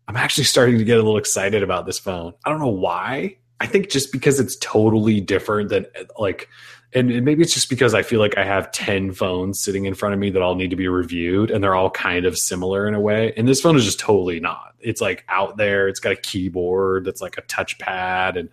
[0.07, 2.35] I'm actually starting to get a little excited about this phone.
[2.45, 3.39] I don't know why.
[3.61, 5.87] I think just because it's totally different than
[6.19, 6.49] like,
[6.93, 10.13] and maybe it's just because I feel like I have 10 phones sitting in front
[10.13, 12.95] of me that all need to be reviewed and they're all kind of similar in
[12.95, 13.33] a way.
[13.37, 14.75] And this phone is just totally not.
[14.81, 15.89] It's like out there.
[15.89, 18.49] It's got a keyboard that's like a touchpad and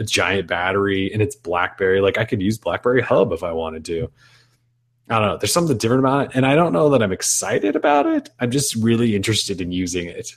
[0.00, 2.00] a giant battery and it's BlackBerry.
[2.00, 4.10] Like I could use BlackBerry Hub if I wanted to.
[5.08, 5.36] I don't know.
[5.36, 8.30] There's something different about it, and I don't know that I'm excited about it.
[8.38, 10.32] I'm just really interested in using it.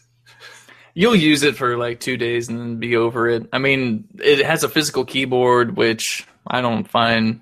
[0.96, 3.48] You'll use it for like two days and then be over it.
[3.54, 7.42] I mean, it has a physical keyboard, which I don't find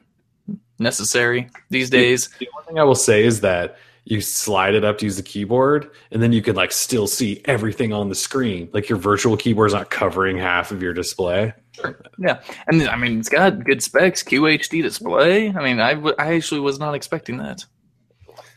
[0.78, 2.28] necessary these days.
[2.39, 5.15] The, the one thing I will say is that you slide it up to use
[5.15, 8.69] the keyboard and then you can like still see everything on the screen.
[8.73, 11.53] Like your virtual keyboard's not covering half of your display.
[11.73, 12.01] Sure.
[12.17, 12.41] yeah.
[12.67, 15.49] And i mean it's got good specs qhd display.
[15.49, 17.63] I mean I, w- I actually was not expecting that.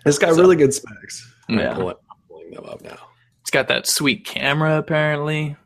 [0.07, 1.30] It's got so, really good specs.
[1.49, 1.74] Yeah.
[1.74, 1.97] Pull it,
[2.28, 2.99] pulling them up now.
[3.42, 5.57] It's got that sweet camera apparently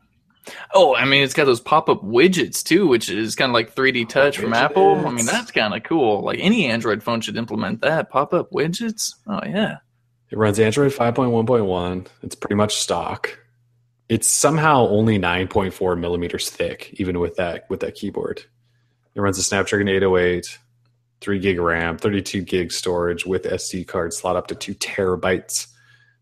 [0.73, 3.75] Oh, I mean, it's got those pop up widgets too, which is kind of like
[3.75, 5.05] 3D Touch from Apple.
[5.07, 6.21] I mean, that's kind of cool.
[6.21, 8.09] Like any Android phone should implement that.
[8.09, 9.15] Pop up widgets.
[9.27, 9.77] Oh, yeah.
[10.31, 12.07] It runs Android 5.1.1.
[12.21, 13.39] It's pretty much stock.
[14.09, 18.43] It's somehow only 9.4 millimeters thick, even with that with that keyboard.
[19.15, 20.59] It runs a Snapdragon 808,
[21.21, 25.67] 3 gig RAM, 32 gig storage with SD card slot up to 2 terabytes.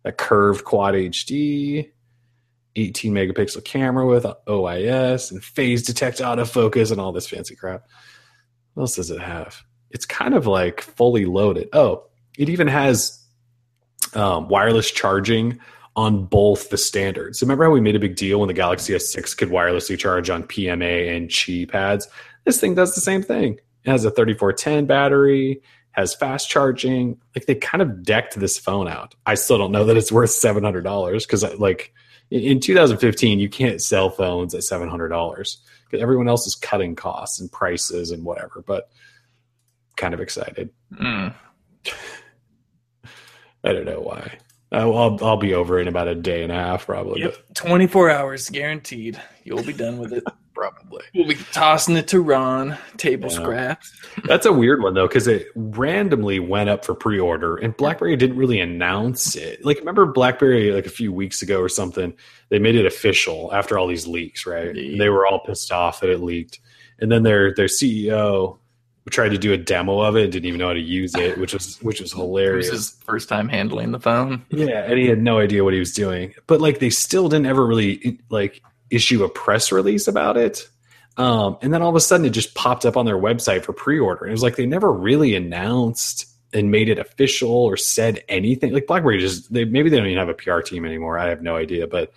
[0.05, 1.91] A curved quad HD,
[2.78, 7.88] 18 megapixel camera with OIS and phase detect autofocus and all this fancy crap.
[8.73, 9.63] What else does it have?
[9.89, 11.69] It's kind of like fully loaded.
[11.73, 12.03] Oh,
[12.38, 13.23] it even has
[14.13, 15.59] um, wireless charging
[15.95, 17.41] on both the standards.
[17.41, 20.43] Remember how we made a big deal when the Galaxy S6 could wirelessly charge on
[20.43, 22.07] PMA and Qi pads?
[22.45, 23.59] This thing does the same thing.
[23.84, 25.61] It has a 3410 battery,
[25.91, 27.19] has fast charging.
[27.36, 29.15] Like they kind of decked this phone out.
[29.25, 31.93] I still don't know that it's worth $700 because like
[32.32, 36.55] in, in 2015, you can't sell phones at seven hundred dollars because everyone else is
[36.55, 38.63] cutting costs and prices and whatever.
[38.65, 38.89] But
[39.95, 40.69] kind of excited.
[40.93, 41.34] Mm.
[43.63, 44.38] I don't know why.
[44.71, 47.21] I'll, I'll, I'll be over in about a day and a half, probably.
[47.21, 49.21] Yep, 24 hours guaranteed.
[49.43, 50.23] You'll be done with it.
[50.57, 51.03] Probably.
[51.13, 52.77] We'll be tossing it to Ron.
[52.97, 53.35] Table Yeah.
[53.35, 53.91] scraps.
[54.25, 58.37] That's a weird one though, because it randomly went up for pre-order, and BlackBerry didn't
[58.37, 59.63] really announce it.
[59.63, 62.11] Like, remember BlackBerry like a few weeks ago or something?
[62.49, 64.75] They made it official after all these leaks, right?
[64.75, 64.91] Yeah.
[64.93, 66.59] And they were all pissed off that it leaked,
[66.97, 68.57] and then their their CEO
[69.11, 71.53] tried to do a demo of it, didn't even know how to use it, which
[71.53, 72.71] was which was It hilarious.
[72.71, 74.43] was his first time handling the phone.
[74.49, 76.33] Yeah, and he had no idea what he was doing.
[76.47, 80.67] But like they still didn't ever really like issue a press release about it.
[81.17, 83.73] Um, and then all of a sudden it just popped up on their website for
[83.73, 84.25] pre-order.
[84.25, 88.71] And it was like they never really announced and made it official or said anything.
[88.71, 91.17] Like BlackBerry just they maybe they don't even have a PR team anymore.
[91.17, 92.13] I have no idea, but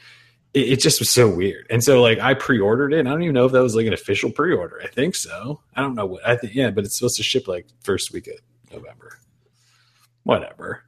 [0.55, 1.67] it, it just was so weird.
[1.71, 3.07] And so like I pre-ordered it.
[3.07, 4.81] I don't even know if that was like an official pre-order.
[4.83, 5.61] I think so.
[5.75, 6.55] I don't know what I think.
[6.55, 8.35] Yeah, but it's supposed to ship like first week of
[8.71, 9.19] November.
[10.25, 10.85] Whatever.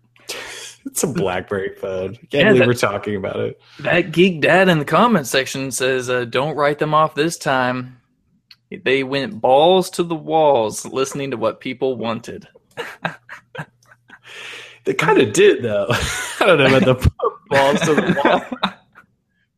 [0.86, 2.14] It's a BlackBerry phone.
[2.16, 3.60] Can't Yeah, believe that- we're talking about it.
[3.80, 7.98] That geek dad in the comment section says, uh, "Don't write them off this time.
[8.84, 12.48] They went balls to the walls, listening to what people wanted."
[14.84, 15.86] They kind of did though.
[16.40, 17.10] I don't know about the
[17.50, 18.72] balls to the wall,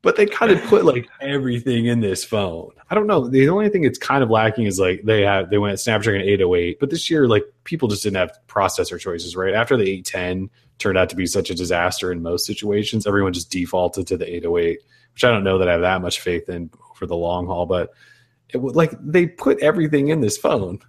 [0.02, 2.72] but they kind of put like everything in this phone.
[2.90, 3.26] I don't know.
[3.28, 6.78] The only thing it's kind of lacking is like they have they went Snapdragon 808,
[6.78, 9.54] but this year like people just didn't have processor choices, right?
[9.54, 13.50] After the 810 turned out to be such a disaster in most situations, everyone just
[13.50, 14.80] defaulted to the 808,
[15.12, 17.66] which I don't know that I have that much faith in for the long haul,
[17.66, 17.90] but
[18.48, 20.80] it would like they put everything in this phone.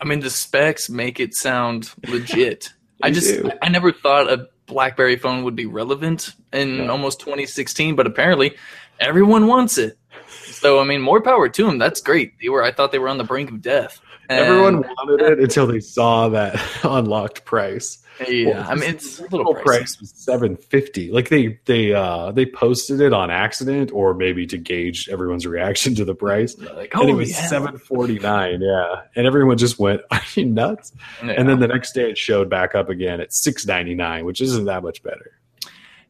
[0.00, 2.70] I mean, the specs make it sound legit.
[3.02, 3.50] I just, do.
[3.62, 6.88] I never thought a BlackBerry phone would be relevant in Yeah.
[6.88, 8.56] almost 2016, but apparently
[9.00, 9.96] everyone wants it.
[10.28, 11.78] So, I mean, more power to them.
[11.78, 12.34] That's great.
[12.42, 13.98] They were, I thought they were on the brink of death.
[14.30, 17.98] Everyone wanted it until they saw that unlocked price.
[18.28, 18.66] yeah.
[18.68, 19.64] I mean, it's a little pricey.
[19.64, 21.10] price was seven fifty.
[21.10, 25.94] Like they they uh they posted it on accident or maybe to gauge everyone's reaction
[25.96, 26.56] to the price.
[26.58, 27.46] Like, and it oh, was yeah.
[27.46, 28.60] seven forty nine.
[28.60, 30.92] Yeah, and everyone just went, "Are you nuts?"
[31.24, 31.32] Yeah.
[31.32, 34.40] And then the next day it showed back up again at six ninety nine, which
[34.40, 35.32] isn't that much better.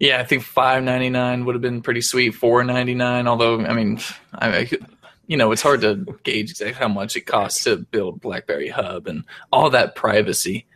[0.01, 2.35] Yeah, I think five ninety nine would have been pretty sweet.
[2.35, 4.01] Four ninety nine, although I mean,
[4.35, 4.85] I, I could-
[5.31, 9.07] you know, it's hard to gauge exactly how much it costs to build BlackBerry Hub
[9.07, 9.23] and
[9.53, 10.67] all that privacy.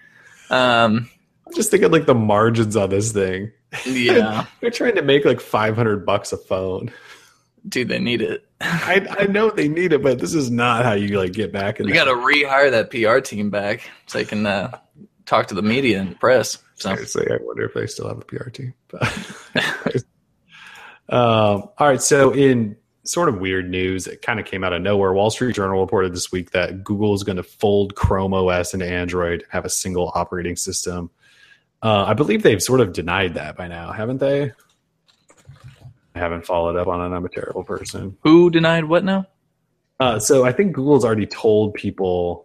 [0.49, 1.11] Um,
[1.45, 3.51] I'm just thinking like the margins on this thing.
[3.85, 6.93] yeah, They're trying to make like five hundred bucks a phone.
[7.69, 8.47] dude, they need it.
[8.61, 11.81] I, I know they need it, but this is not how you like get back
[11.81, 11.87] in.
[11.87, 14.79] The- got to rehire that PR team back so they can uh,
[15.27, 16.59] talk to the media and press.
[16.77, 18.73] So Seriously, I wonder if they still have a PR team.
[18.87, 19.13] But-
[21.09, 22.01] um, all right.
[22.01, 25.13] So, in sort of weird news, it kind of came out of nowhere.
[25.13, 28.87] Wall Street Journal reported this week that Google is going to fold Chrome OS into
[28.87, 31.11] Android, have a single operating system.
[31.83, 34.53] Uh, I believe they've sort of denied that by now, haven't they?
[36.15, 37.15] I haven't followed up on it.
[37.15, 38.17] I'm a terrible person.
[38.23, 39.27] who denied what now?
[40.01, 42.44] Uh, so I think Google's already told people.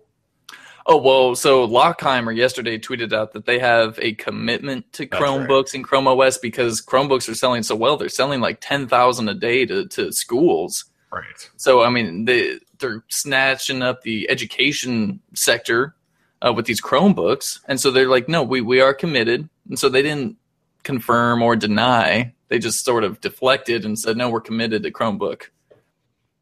[0.91, 5.47] Oh well, so Lockheimer yesterday tweeted out that they have a commitment to That's right.
[5.47, 7.95] Chromebooks and Chrome OS because Chromebooks are selling so well.
[7.95, 10.85] They're selling like ten thousand a day to, to schools.
[11.13, 11.49] Right.
[11.57, 15.93] So I mean, they they're snatching up the education sector
[16.41, 19.89] uh, with these Chromebooks, and so they're like, no, we we are committed, and so
[19.89, 20.37] they didn't
[20.81, 22.33] confirm or deny.
[22.47, 25.49] They just sort of deflected and said, no, we're committed to Chromebook.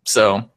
[0.06, 0.50] So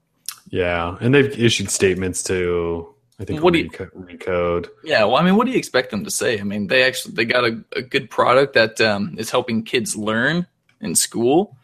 [0.49, 4.69] Yeah, and they've issued statements to I think What do you- Reco- Recode.
[4.83, 6.41] yeah, well, I mean, what do you expect them to say?
[6.41, 9.95] I mean, they actually they got a, a good product that um, is helping kids
[9.97, 10.47] learn
[10.81, 11.57] in school.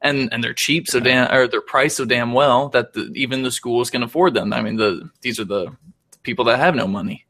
[0.00, 3.42] And, and they're cheap so damn or they're priced so damn well that the, even
[3.42, 4.52] the schools can afford them.
[4.52, 5.74] I mean the these are the
[6.22, 7.24] people that have no money.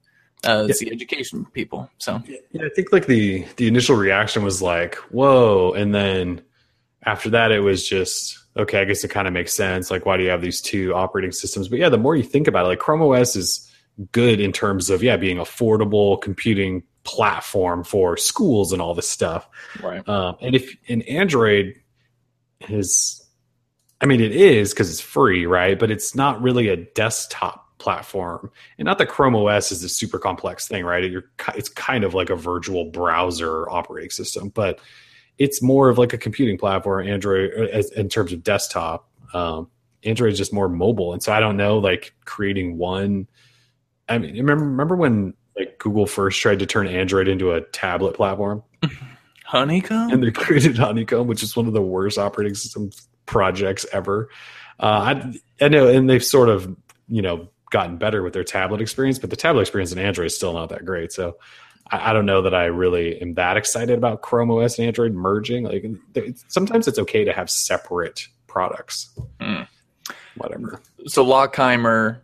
[0.44, 1.88] Uh, it's the education people.
[1.98, 2.20] So
[2.50, 6.42] Yeah, I think like the the initial reaction was like, "Whoa!" And then
[7.06, 8.80] after that, it was just okay.
[8.80, 9.90] I guess it kind of makes sense.
[9.90, 11.68] Like, why do you have these two operating systems?
[11.68, 13.70] But yeah, the more you think about it, like Chrome OS is
[14.12, 19.48] good in terms of yeah being affordable computing platform for schools and all this stuff.
[19.82, 20.07] right.
[20.09, 21.74] Um, and if in Android
[22.68, 23.22] is,
[24.00, 25.78] I mean, it is because it's free, right?
[25.78, 30.18] But it's not really a desktop platform, and not that Chrome OS is a super
[30.18, 31.11] complex thing, right?
[31.11, 34.80] You're, it's kind of like a virtual browser operating system, but
[35.39, 37.07] it's more of like a computing platform.
[37.09, 39.68] Android, uh, as, in terms of desktop, um,
[40.05, 43.26] Android is just more mobile, and so I don't know, like creating one.
[44.09, 48.14] I mean, remember remember when like Google first tried to turn Android into a tablet
[48.14, 48.62] platform?
[49.45, 50.11] Honeycomb.
[50.11, 52.91] and they created Honeycomb, which is one of the worst operating system
[53.26, 54.28] projects ever.
[54.80, 55.14] Uh,
[55.61, 56.74] I, I know, and they've sort of
[57.09, 60.37] you know gotten better with their tablet experience, but the tablet experience in Android is
[60.37, 61.12] still not that great.
[61.12, 61.39] So
[61.91, 65.12] I, I don't know that I really am that excited about Chrome OS and Android
[65.12, 65.64] merging.
[65.64, 69.11] Like they- sometimes it's okay to have separate products.
[69.41, 69.62] Hmm.
[70.37, 70.80] Whatever.
[71.07, 72.18] so Lockheimer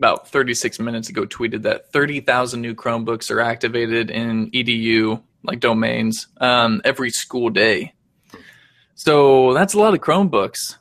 [0.00, 6.26] about 36 minutes ago tweeted that 30,000 new Chromebooks are activated in EDU like domains
[6.40, 7.94] um, every school day.
[8.96, 10.76] So that's a lot of Chromebooks.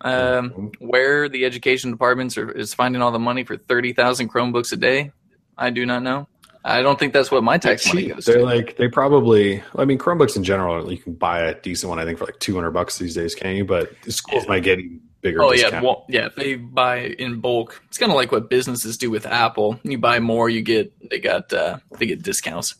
[0.00, 4.76] Um, where the education departments are, is finding all the money for 30,000 Chromebooks a
[4.76, 5.12] day,
[5.56, 6.28] I do not know.
[6.68, 8.44] I don't think that's what my tax money goes They're to.
[8.44, 9.62] like they probably.
[9.76, 11.98] I mean, Chromebooks in general, you can buy a decent one.
[11.98, 13.64] I think for like two hundred bucks these days, can you?
[13.64, 14.78] But the schools might get
[15.22, 15.42] bigger.
[15.42, 16.26] Oh yeah, well, yeah.
[16.26, 19.80] If they buy in bulk, it's kind of like what businesses do with Apple.
[19.82, 22.74] You buy more, you get they got uh, they get discounts.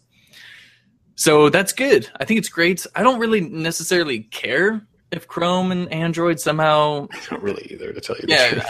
[1.14, 2.08] So that's good.
[2.20, 2.86] I think it's great.
[2.94, 7.08] I don't really necessarily care if Chrome and Android somehow.
[7.12, 8.66] I don't really either, to tell you the Yeah, truth.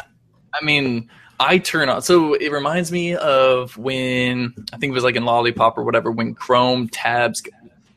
[0.55, 1.11] I mean,
[1.41, 2.03] I turn on.
[2.03, 6.11] So it reminds me of when I think it was like in Lollipop or whatever
[6.11, 7.43] when Chrome tabs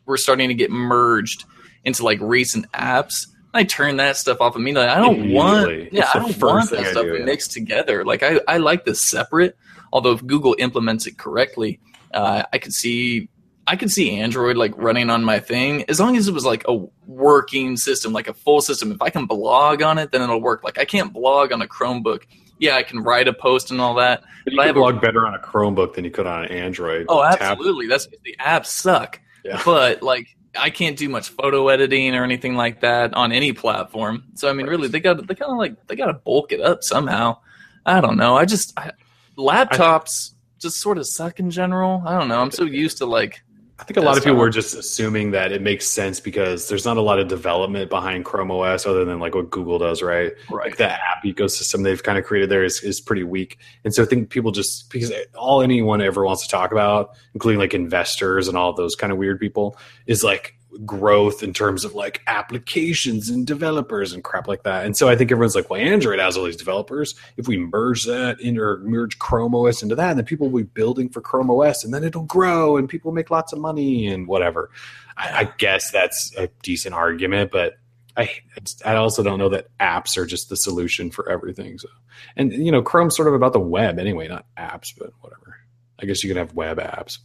[0.06, 1.46] were starting to get merged
[1.84, 3.28] into like recent apps.
[3.54, 4.88] I turn that stuff off immediately.
[4.88, 7.26] I don't want, yeah, I don't want that I stuff do, yeah.
[7.26, 8.06] mixed together.
[8.06, 9.58] Like I, I like this separate.
[9.92, 11.80] Although if Google implements it correctly,
[12.14, 13.28] uh, I could see,
[13.68, 16.64] I could see Android like running on my thing as long as it was like
[16.68, 18.92] a working system, like a full system.
[18.92, 20.64] If I can blog on it, then it'll work.
[20.64, 22.24] Like I can't blog on a Chromebook.
[22.62, 24.22] Yeah, I can write a post and all that.
[24.46, 26.46] But you But I have a- blog better on a Chromebook than you could on
[26.46, 27.08] an Android.
[27.10, 27.42] Oh, tablet.
[27.42, 27.88] absolutely.
[27.88, 29.20] That's the apps suck.
[29.44, 29.62] Yeah.
[29.66, 34.24] But like I can't do much photo editing or anything like that on any platform.
[34.36, 36.62] So I mean, really, they got they kind of like they got to bulk it
[36.62, 37.38] up somehow.
[37.86, 38.38] I don't know.
[38.38, 38.92] I just I,
[39.38, 42.04] laptops just sort of suck in general.
[42.06, 42.40] I don't know.
[42.42, 43.42] I'm so used to like
[43.82, 46.86] I think a lot of people were just assuming that it makes sense because there's
[46.86, 50.34] not a lot of development behind Chrome OS other than like what Google does, right?
[50.52, 53.58] Like the app ecosystem they've kind of created there is, is pretty weak.
[53.84, 57.60] And so I think people just because all anyone ever wants to talk about, including
[57.60, 59.76] like investors and all those kind of weird people,
[60.06, 60.56] is like
[60.86, 64.86] growth in terms of like applications and developers and crap like that.
[64.86, 67.16] And so I think everyone's like, well, Android has all these developers.
[67.38, 70.70] If we merge that in or merge Chrome OS into that, then people will be
[70.70, 74.28] building for Chrome OS and then it'll grow and people make lots of money and
[74.28, 74.70] whatever.
[75.18, 77.78] I, I guess that's a decent argument, but
[78.18, 78.30] I
[78.86, 81.78] I also don't know that apps are just the solution for everything.
[81.78, 81.88] So,
[82.36, 85.58] and you know, Chrome's sort of about the web anyway, not apps, but whatever.
[86.00, 87.20] I guess you can have web apps.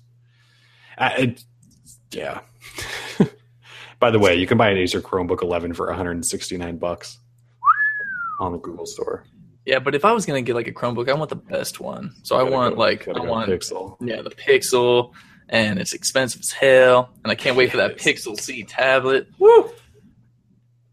[0.98, 1.44] I, it,
[2.12, 2.40] yeah.
[4.06, 7.18] By the way, you can buy an Acer Chromebook 11 for 169 bucks
[8.38, 9.24] on the Google Store.
[9.64, 9.80] yeah.
[9.80, 12.14] But if I was gonna get like a Chromebook, I want the best one.
[12.22, 13.96] So I want go- like I want Pixel.
[14.00, 15.12] yeah the Pixel,
[15.48, 19.26] and it's expensive as hell, and I can't wait for that Pixel C tablet.
[19.40, 19.70] Woo!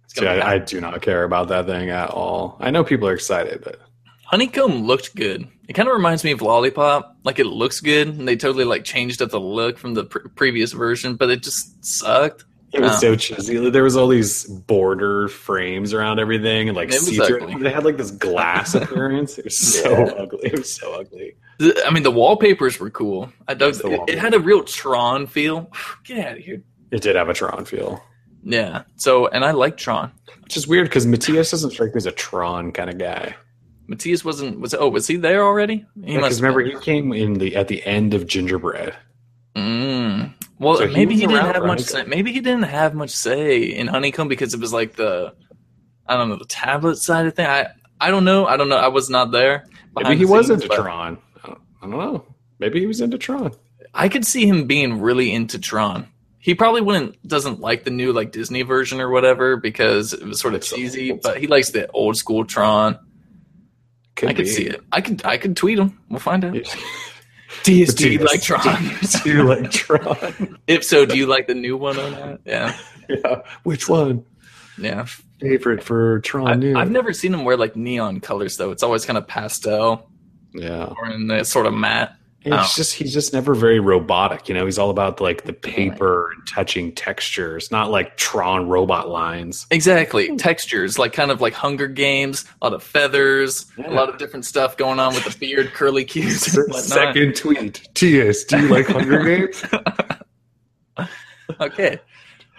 [0.08, 2.58] See, I, I do not care about that thing at all.
[2.60, 3.80] I know people are excited, but
[4.26, 5.48] Honeycomb looked good.
[5.68, 7.16] It kind of reminds me of Lollipop.
[7.24, 10.30] Like it looks good, and they totally like changed up the look from the pr-
[10.30, 12.46] previous version, but it just sucked.
[12.74, 13.00] It was Oh.
[13.00, 13.70] so cheesy.
[13.70, 17.60] There was all these border frames around everything, and like see through.
[17.60, 19.38] They had like this glass appearance.
[19.38, 20.14] It was so Yeah.
[20.18, 20.40] ugly.
[20.50, 21.36] It was so ugly.
[21.86, 23.32] I mean, the wallpapers were cool.
[23.48, 23.76] I dug.
[23.76, 25.72] The It, it had a real Tron feel.
[26.04, 26.64] Get out of here.
[26.92, 28.04] It did have a Tron feel,
[28.44, 28.84] Yeah.
[28.98, 30.12] So, and I like Tron.
[30.44, 33.36] which is weird because Matias doesn't strike me as a Tron kind of guy.
[33.88, 34.60] Matias wasn't.
[34.60, 35.86] Was oh, was he there already?
[36.00, 38.96] Because have remember, he came in the at the end of Gingerbread.
[39.56, 40.34] Mm.
[40.64, 41.82] Well, So maybe was he didn't have much.
[41.82, 45.34] Say, maybe he didn't have much say in Honeycomb because it was like the,
[46.08, 47.46] I don't know, the tablet side of thing.
[47.46, 47.68] I
[48.00, 48.46] I don't know.
[48.46, 48.78] I don't know.
[48.78, 49.66] I was not there.
[49.96, 51.18] Maybe he the was scenes, into Tron.
[51.44, 52.26] I don't, know.
[52.60, 53.52] Maybe he was into Tron.
[53.94, 56.08] I could see him being really into Tron.
[56.40, 60.40] He probably wouldn't doesn't like the new like Disney version or whatever because it was
[60.40, 61.22] sort of cheesy, old.
[61.22, 63.00] but he likes the old school Tron.
[64.18, 64.46] I could be.
[64.46, 64.82] see it.
[64.92, 65.98] I could I could tweet him.
[66.10, 66.56] We'll find out.
[67.66, 67.72] Yeah.
[67.72, 68.92] Do you, But do you do you- like Tron?
[69.24, 70.58] Do like Tron?
[70.68, 72.40] if so, do you like the new one or not?
[72.46, 72.78] Yeah,
[73.10, 73.42] yeah.
[73.64, 74.26] Which one?
[74.78, 75.06] yeah.
[75.40, 76.76] Favorite for Tron I, New?
[76.78, 78.72] I've never seen him wear like neon colors though.
[78.72, 80.10] It's always kind of pastel
[80.54, 80.86] yeah.
[80.98, 82.16] or in the sort of matte.
[82.46, 82.74] It's Oh.
[82.76, 84.66] just he's just never very robotic, you know.
[84.66, 89.66] He's all about like the paper and touching textures, not like Tron robot lines.
[89.72, 90.28] Exactly.
[90.28, 90.36] Hmm.
[90.36, 94.46] Textures, like kind of like Hunger Games, a lot of feathers, a lot of different
[94.46, 96.42] stuff going on with the beard, curly cues.
[96.86, 97.88] Second tweet.
[97.94, 99.64] TS, do you like Hunger Games?
[101.62, 102.00] Okay,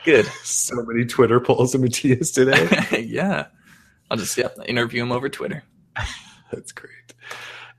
[0.04, 0.26] good.
[0.44, 3.00] so many Twitter polls of Matias today.
[3.06, 3.46] yeah,
[4.10, 5.62] I'll just yeah interview him over Twitter.
[6.52, 6.90] That's great.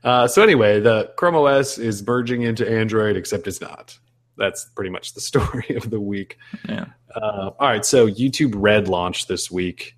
[0.04, 3.98] Uh, so anyway, the Chrome OS is merging into Android, except it's not.
[4.38, 6.38] that's pretty much the story of the week.
[6.68, 6.86] Yeah.
[7.14, 9.96] Uh, all right, so YouTube Red launched this week,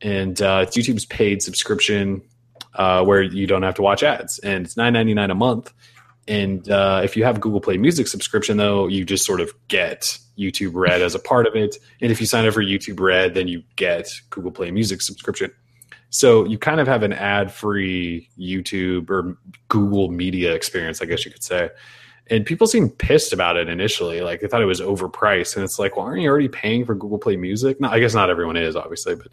[0.00, 2.22] and uh, it's YouTube's paid subscription
[2.74, 5.72] uh, where you don't have to watch ads, and it's nine ninety nine a month.
[6.26, 10.18] And uh, if you have Google Play Music subscription, though, you just sort of get
[10.38, 11.76] YouTube Red as a part of it.
[12.00, 15.50] And if you sign up for YouTube Red, then you get Google Play Music subscription.
[16.10, 19.36] So you kind of have an ad free YouTube or
[19.68, 21.70] Google media experience, I guess you could say.
[22.26, 24.20] And people seemed pissed about it initially.
[24.20, 25.56] Like they thought it was overpriced.
[25.56, 27.80] And it's like, well, aren't you already paying for Google Play Music?
[27.80, 29.28] No, I guess not everyone is, obviously, but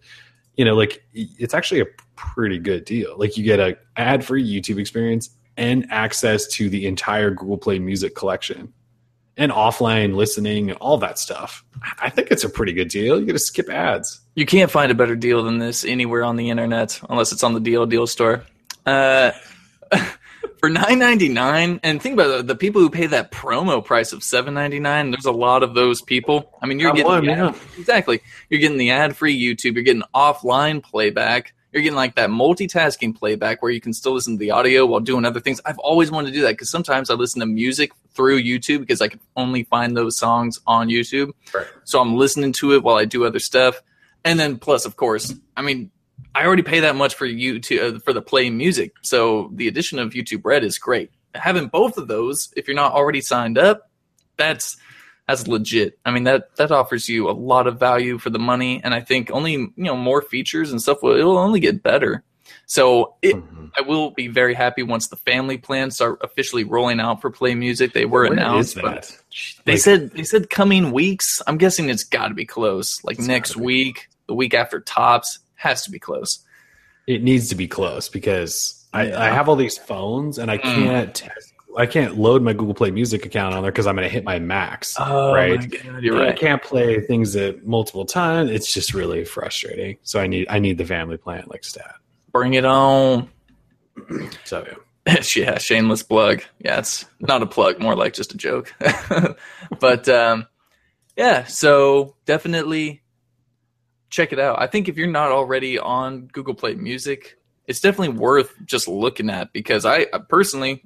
[0.56, 3.16] you know, like it's actually a pretty good deal.
[3.18, 7.80] Like you get a ad free YouTube experience and access to the entire Google Play
[7.80, 8.74] Music collection
[9.38, 11.64] and offline listening and all that stuff.
[12.00, 13.20] I think it's a pretty good deal.
[13.20, 14.20] You get to skip ads.
[14.36, 17.54] You can't find a better deal than this anywhere on the internet, unless it's on
[17.54, 18.44] the Deal Deal store.
[18.86, 19.32] Uh,
[20.60, 24.12] for nine ninety nine, and think about it, the people who pay that promo price
[24.12, 25.12] of seven ninety nine.
[25.12, 26.58] There's a lot of those people.
[26.62, 28.22] I mean, you're Got getting one, the ad- exactly.
[28.50, 29.76] You're getting the ad free YouTube.
[29.76, 31.54] You're getting offline playback.
[31.78, 35.00] You're getting like that multitasking playback where you can still listen to the audio while
[35.00, 35.62] doing other things.
[35.64, 39.00] I've always wanted to do that because sometimes I listen to music through YouTube because
[39.00, 41.34] I can only find those songs on YouTube.
[41.54, 41.68] Right.
[41.84, 43.80] So I'm listening to it while I do other stuff.
[44.26, 45.92] And then plus, of course, I mean,
[46.34, 48.94] I already pay that much for YouTube uh, for the play music.
[49.04, 51.12] So the addition of YouTube Red is great.
[51.36, 53.92] Having both of those, if you're not already signed up,
[54.36, 54.78] that's
[55.28, 56.00] that's legit.
[56.06, 59.02] I mean that that offers you a lot of value for the money, and I
[59.02, 62.24] think only you know more features and stuff will it'll only get better.
[62.66, 63.72] So it, Mhm.
[63.78, 67.56] I will be very happy once the family plans start officially rolling out for Play
[67.56, 67.94] Music.
[67.94, 69.18] They were When announced, is but that?
[69.66, 71.42] they Like, said they said coming weeks.
[71.48, 73.02] I'm guessing it's got to be close.
[73.04, 76.40] Like next week, the week after tops has to be close.
[77.06, 79.14] it needs to be close because I.
[79.14, 80.62] I have all these phones and I Mm.
[80.76, 84.08] can't test, I can't load my Google Play Music account on there because I'm going
[84.08, 84.96] to hit my max.
[85.00, 85.60] Oh right?
[85.60, 88.50] my god, you're And I can't play things at multiple times.
[88.50, 89.98] It's just really frustrating.
[90.02, 91.96] So I need I need the family plan like stat.
[92.32, 93.30] Bring it on.
[94.44, 94.74] So yeah.
[95.36, 96.44] yeah, shameless plug.
[96.60, 98.74] Yeah, it's not a plug, more like just a joke.
[99.80, 100.48] but um,
[101.16, 103.04] yeah, so definitely
[104.10, 104.62] check it out.
[104.62, 109.30] I think if you're not already on Google Play Music, it's definitely worth just looking
[109.30, 110.82] at because I, personally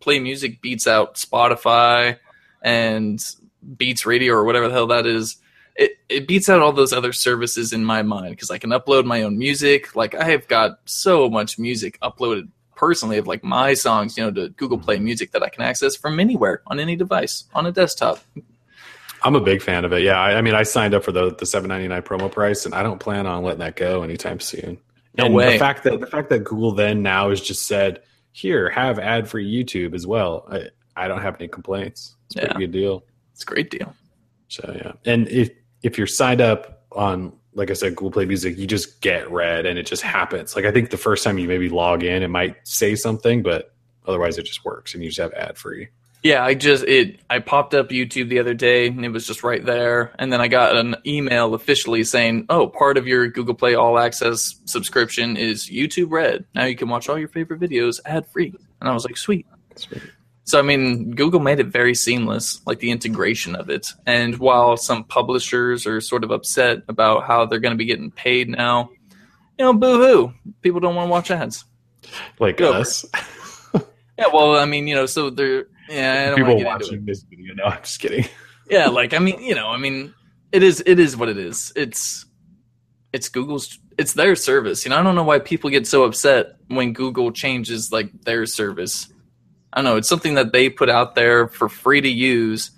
[0.00, 2.18] Play Music beats out Spotify
[2.60, 3.24] and
[3.76, 5.36] Beats Radio or whatever the hell that is.
[5.76, 9.04] It, it beats out all those other services in my mind because I can upload
[9.04, 9.94] my own music.
[9.96, 14.30] Like I have got so much music uploaded personally of like my songs, you know,
[14.30, 17.72] to Google Play Music that I can access from anywhere on any device on a
[17.72, 18.20] desktop.
[19.22, 20.02] I'm a big fan of it.
[20.02, 22.82] Yeah, I, I mean, I signed up for the the 7.99 promo price, and I
[22.82, 24.78] don't plan on letting that go anytime soon.
[25.16, 25.52] No and way.
[25.52, 28.02] The fact that the fact that Google then now has just said,
[28.32, 32.16] "Here, have ad free YouTube as well." I, I don't have any complaints.
[32.26, 32.58] It's a pretty Yeah.
[32.66, 33.04] good deal.
[33.32, 33.94] It's a great deal.
[34.48, 35.50] So yeah, and if
[35.82, 39.64] if you're signed up on like I said, Google Play Music, you just get Red,
[39.66, 40.56] and it just happens.
[40.56, 43.72] Like I think the first time you maybe log in, it might say something, but
[44.06, 45.88] otherwise it just works, and you just have ad free.
[46.24, 49.44] Yeah, I just it I popped up YouTube the other day and it was just
[49.44, 53.54] right there and then I got an email officially saying, "Oh, part of your Google
[53.54, 56.46] Play All Access subscription is YouTube Red.
[56.54, 59.46] Now you can watch all your favorite videos ad-free." And I was like, "Sweet."
[60.44, 63.88] So I mean, Google made it very seamless, like the integration of it.
[64.06, 68.10] And while some publishers are sort of upset about how they're going to be getting
[68.10, 68.88] paid now,
[69.58, 70.32] you know, boo-hoo.
[70.62, 71.66] People don't want to watch ads.
[72.38, 72.72] Like Go.
[72.72, 73.04] us,
[74.18, 76.84] Yeah, well, I mean, you know, so they're yeah, I don't people want to into
[76.84, 76.88] it.
[76.88, 77.54] watching this video.
[77.54, 78.26] No, I'm just kidding.
[78.70, 80.14] yeah like i mean you know i mean
[80.52, 82.24] it is it is what it is it's
[83.12, 86.56] it's google's it's their service you know i don't know why people get so upset
[86.68, 89.12] when google changes like their service
[89.72, 92.70] i don't know it's something that they put out there for free to use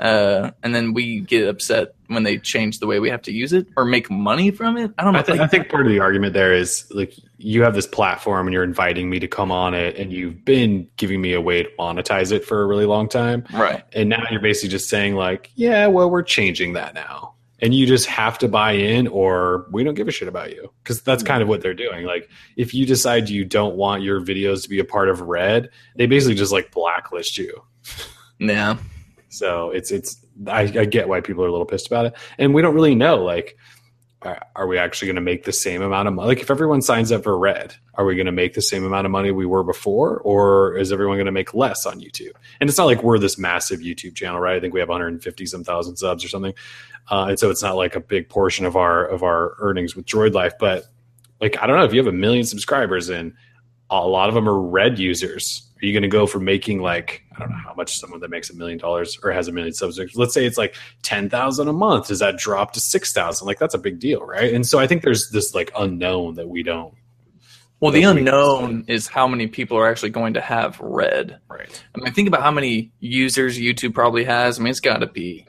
[0.00, 3.52] uh, and then we get upset when they change the way we have to use
[3.52, 5.86] it or make money from it i don't know I, th- like- I think part
[5.86, 9.26] of the argument there is like you have this platform and you're inviting me to
[9.28, 12.66] come on it, and you've been giving me a way to monetize it for a
[12.66, 13.44] really long time.
[13.54, 17.32] right And now you're basically just saying like, yeah, well, we're changing that now.
[17.62, 20.70] And you just have to buy in or we don't give a shit about you.
[20.84, 22.04] Cuz that's kind of what they're doing.
[22.04, 22.28] Like
[22.58, 26.04] if you decide you don't want your videos to be a part of Red, they
[26.06, 27.62] basically just like blacklist you.
[28.38, 28.76] yeah
[29.30, 32.14] So it's it's I, I get why people are a little pissed about it.
[32.38, 33.56] And we don't really know like
[34.22, 36.28] are, we actually going to make the same amount of money?
[36.28, 39.06] Like if everyone signs up for Red, are we going to make the same amount
[39.06, 42.32] of money we were before or is everyone going to make less on YouTube?
[42.60, 44.56] And it's not like we're this massive YouTube channel, right?
[44.56, 46.52] I think we have 150 some thousand subs or something.
[47.10, 50.04] Uh, and so it's not like a big portion of our of our earnings with
[50.04, 50.84] Droid Life, but
[51.40, 53.32] like I don't know if you have a million subscribers and
[53.88, 57.24] a lot of them are red users Are you going to go from making like
[57.34, 59.72] I don't know how much someone that makes a million dollars or has a million
[59.72, 60.14] subscribers?
[60.14, 62.08] Let's say it's like ten thousand a month.
[62.08, 63.46] Does that drop to six thousand?
[63.46, 64.52] Like that's a big deal, right?
[64.52, 66.94] And so I think there's this like unknown that we don't.
[67.80, 71.38] Well, the we- unknown is how many people are actually going to have Red.
[71.48, 71.84] Right.
[71.94, 74.58] I mean, think about how many users YouTube probably has.
[74.58, 75.46] I mean, it's got to be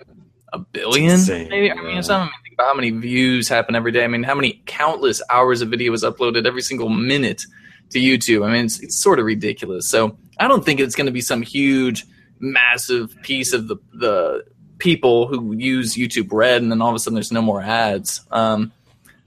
[0.54, 1.12] a billion.
[1.12, 1.70] insane, maybe.
[1.70, 2.00] I mean, yeah.
[2.00, 4.06] it's not, I mean, think about how many views happen every day.
[4.06, 7.44] I mean, how many countless hours of video is uploaded every single minute
[7.92, 8.46] to YouTube.
[8.46, 9.90] I mean, it's, it's sort of ridiculous.
[9.90, 12.06] So I don't think it's going to be some huge,
[12.40, 14.46] massive piece of the the
[14.78, 18.22] people who use YouTube Red, and then all of a sudden there's no more ads.
[18.32, 18.72] Um,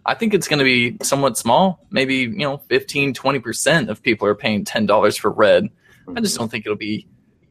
[0.07, 1.87] I think it's going to be somewhat small.
[1.91, 5.69] Maybe, you know, 15, 20% of people are paying $10 for Red.
[6.15, 7.07] I just don't think it'll be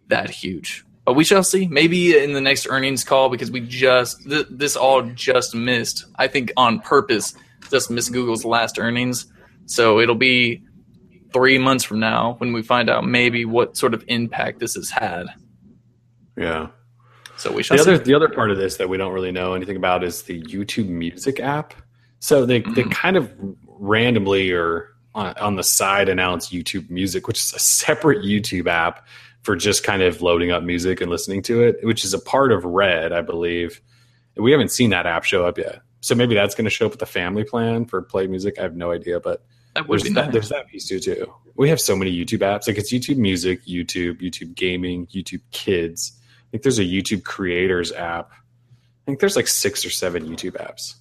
[0.10, 0.85] that huge.
[1.06, 1.68] But we shall see.
[1.68, 6.27] Maybe in the next earnings call because we just, th- this all just missed, I
[6.27, 7.34] think on purpose,
[7.72, 9.26] just missed Google's last earnings.
[9.65, 10.61] So it'll be
[11.34, 14.90] three months from now when we find out maybe what sort of impact this has
[14.90, 15.26] had.
[16.38, 16.68] Yeah.
[17.38, 18.04] So we shall The other see.
[18.04, 20.88] the other part of this that we don't really know anything about is the YouTube
[20.88, 21.74] Music app.
[22.20, 22.92] So they they Mhm.
[22.92, 23.32] kind of
[23.68, 29.06] randomly or on, on the side announce YouTube Music, which is a separate YouTube app
[29.42, 32.52] for just kind of loading up music and listening to it, which is a part
[32.52, 33.82] of Red, I believe.
[34.38, 35.82] We haven't seen that app show up yet.
[36.00, 38.58] So maybe that's going to show up with the family plan for play music.
[38.58, 39.44] I have no idea, but
[39.76, 40.34] That would there's be that, nice.
[40.34, 41.34] there's that piece too too.
[41.56, 42.68] We have so many YouTube apps.
[42.68, 46.14] Like it's YouTube Music, YouTube, YouTube Gaming, YouTube Kids.
[46.20, 48.32] I think there's a YouTube Creators app.
[48.32, 50.95] I think there's like six or seven YouTube apps.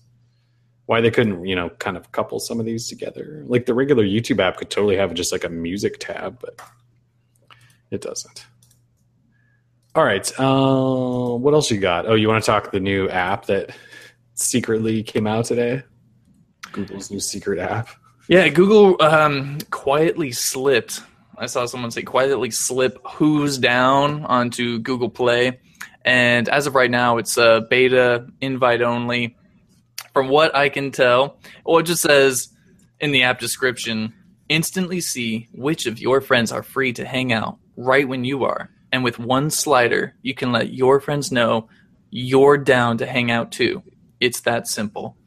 [0.87, 3.45] Why they couldn't, you know, kind of couple some of these together?
[3.47, 6.61] Like the regular YouTube app could totally have just like a music tab, but
[7.91, 8.47] it doesn't.
[9.95, 10.33] All right.
[10.41, 12.07] Uh, what else you got?
[12.07, 13.77] Oh, you want to talk the new app that
[14.35, 15.83] secretly came out today?
[16.73, 17.89] Google's new secret app.
[18.33, 21.03] Yeah, Google um, quietly slipped.
[21.37, 25.61] I saw someone say quietly slip Who's Down onto Google Play.
[26.03, 29.37] And as of right now, it's uh, beta invite only.
[30.15, 32.49] From what I can tell, well, it just says
[33.01, 34.15] in the app description
[34.49, 38.71] instantly see which of your friends are free to hang out right when you are.
[38.91, 41.69] And with one slider, you can let your friends know
[42.09, 43.83] you're down to hang out too.
[44.21, 45.19] It's that simple.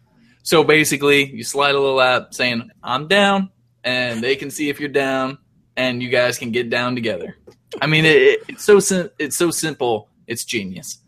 [0.45, 3.49] So basically, you slide a little app saying, I'm down,
[3.83, 5.39] and they can see if you're down,
[5.75, 7.35] and you guys can get down together.
[7.81, 10.07] I mean, it, it- it's so sim- it's so simple.
[10.27, 10.99] It's genius.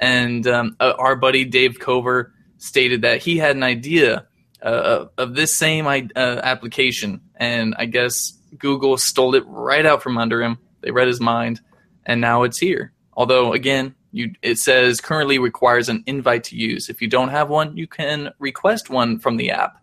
[0.00, 4.26] And um, uh, our buddy Dave Cover stated that he had an idea
[4.60, 6.00] uh, of this same uh,
[6.42, 10.58] application, and I guess Google stole it right out from under him.
[10.80, 11.60] They read his mind,
[12.04, 12.92] and now it's here.
[13.14, 16.88] Although, again, you it says currently requires an invite to use.
[16.88, 19.82] If you don't have one, you can request one from the app.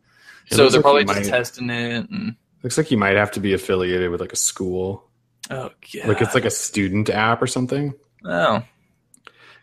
[0.49, 2.09] It so they're like probably just might- testing it.
[2.09, 5.07] And, Looks like you might have to be affiliated with like a school.
[5.51, 6.07] oh, yeah.
[6.07, 7.93] Like it's like a student app or something.
[8.25, 8.63] oh,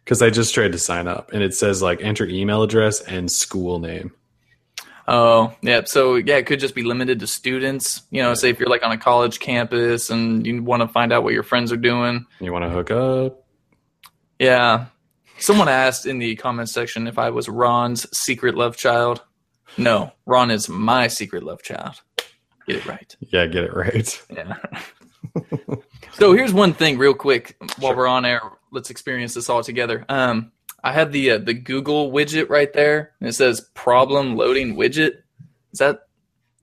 [0.04, 3.30] Because I just tried to sign up and it says like enter email address and
[3.30, 4.12] school name.
[5.06, 5.82] Oh, yeah.
[5.84, 8.02] So yeah, it could just be limited to students.
[8.10, 11.12] You know, say if you're like on a college campus and you want to find
[11.12, 12.24] out what your friends are doing.
[12.40, 13.43] You want to hook up?
[14.44, 14.86] Yeah.
[15.38, 19.22] Someone asked in the comment section if I was Ron's secret love child.
[19.76, 22.00] No, Ron is my secret love child.
[22.66, 23.16] Get it right.
[23.20, 24.22] Yeah, get it right.
[24.32, 24.56] Yeah.
[26.12, 27.96] so here's one thing, real quick, while Sure.
[27.96, 28.40] we're on air.
[28.70, 30.04] Let's experience this all together.
[30.08, 30.52] Um,
[30.82, 35.14] I have the uh, the Google widget right there, and it says "problem loading widget."
[35.72, 36.00] Is that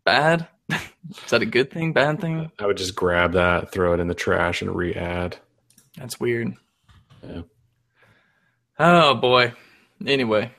[0.05, 0.47] bad?
[0.69, 1.91] Is that a good thing?
[1.93, 2.51] Bad thing?
[2.59, 5.37] I would just grab that, throw it in the trash, and re-add.
[5.97, 6.53] That's weird.
[7.27, 7.41] Yeah.
[8.83, 9.53] Oh boy.
[10.05, 10.51] Anyway,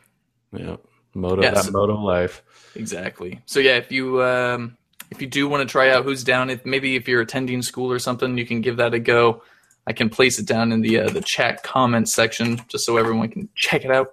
[0.53, 0.77] Yeah,
[1.15, 1.65] moto Yes.
[1.66, 2.43] that moto life.
[2.77, 3.40] exactly.
[3.47, 4.77] So yeah, if you um,
[5.11, 7.90] if you do want to try out who's down, if maybe if you're attending school
[7.90, 9.43] or something, you can give that a go.
[9.86, 13.28] I can place it down in the uh, the chat comment section just so everyone
[13.31, 14.12] can check it out.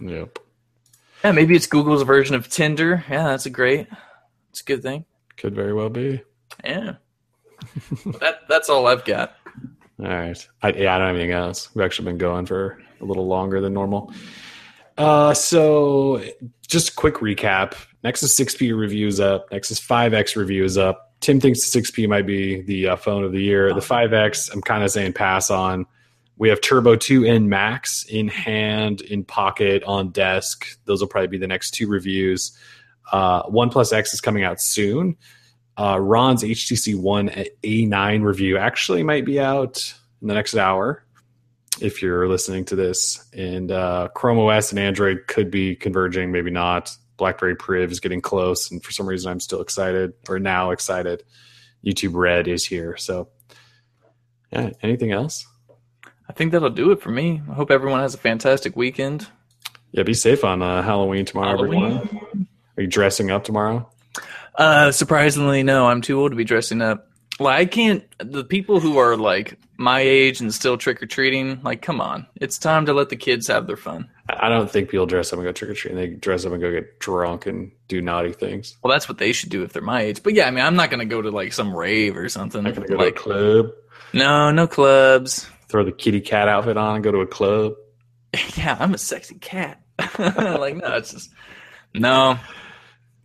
[0.00, 0.38] Yep,
[1.22, 3.04] Yeah, maybe it's Google's version of Tinder.
[3.10, 3.86] Yeah, that's a great.
[4.48, 5.04] It's a good thing.
[5.36, 6.22] could very well be.
[6.64, 6.94] Yeah.
[8.20, 9.34] that that's all I've got.
[9.98, 10.48] All right.
[10.62, 11.68] I, yeah, I don't have anything else.
[11.74, 14.12] We've actually been going for a little longer than normal.
[14.96, 16.22] Uh, so
[16.68, 17.74] just quick recap.
[18.02, 19.50] Nexus 6P review is up.
[19.50, 21.14] Nexus 5X review is up.
[21.20, 23.72] Tim thinks the 6P might be the uh, phone of the year.
[23.74, 25.86] The 5X, I'm kind of saying pass on.
[26.36, 30.66] We have Turbo 2 and Maxx in hand, in pocket, on desk.
[30.86, 32.56] Those will probably be the next two reviews.
[33.12, 35.16] Uh, OnePlus X is coming out soon.
[35.76, 41.04] Uh, Ron's HTC One A9 review actually might be out in the next hour
[41.80, 43.24] if you're listening to this.
[43.32, 46.96] And uh, Chrome OS and Android could be converging, maybe not.
[47.16, 51.22] BlackBerry Priv is getting close, and for some reason, I'm still excited or now excited.
[51.84, 53.28] YouTube Red is here, so
[54.52, 54.70] Yeah.
[54.82, 55.46] Anything else?
[56.28, 57.42] I think that'll do it for me.
[57.50, 59.26] I hope everyone has a fantastic weekend.
[59.92, 60.04] Yeah.
[60.04, 61.96] Be safe on uh, Halloween tomorrow, Halloween.
[61.98, 62.48] everyone.
[62.76, 63.90] Are you dressing up tomorrow?
[64.54, 65.86] Uh, surprisingly, no.
[65.86, 67.09] I'm too old to be dressing up.
[67.40, 68.04] Like I can't.
[68.18, 72.26] The people who are like my age and still trick or treating, like, come on,
[72.36, 74.10] it's time to let the kids have their fun.
[74.28, 75.98] I don't think people dress up and go trick or treating.
[75.98, 78.76] And they dress up and go get drunk and do naughty things.
[78.82, 80.22] Well, that's what they should do if they're my age.
[80.22, 82.62] But yeah, I mean, I'm not gonna go to like some rave or something.
[82.62, 83.70] Not gonna go like, to a club,
[84.12, 85.48] no, no clubs.
[85.68, 87.72] throw the kitty cat outfit on, and go to a club.
[88.56, 89.80] yeah, I'm a sexy cat.
[90.18, 91.30] like, no, it's just
[91.94, 92.38] no,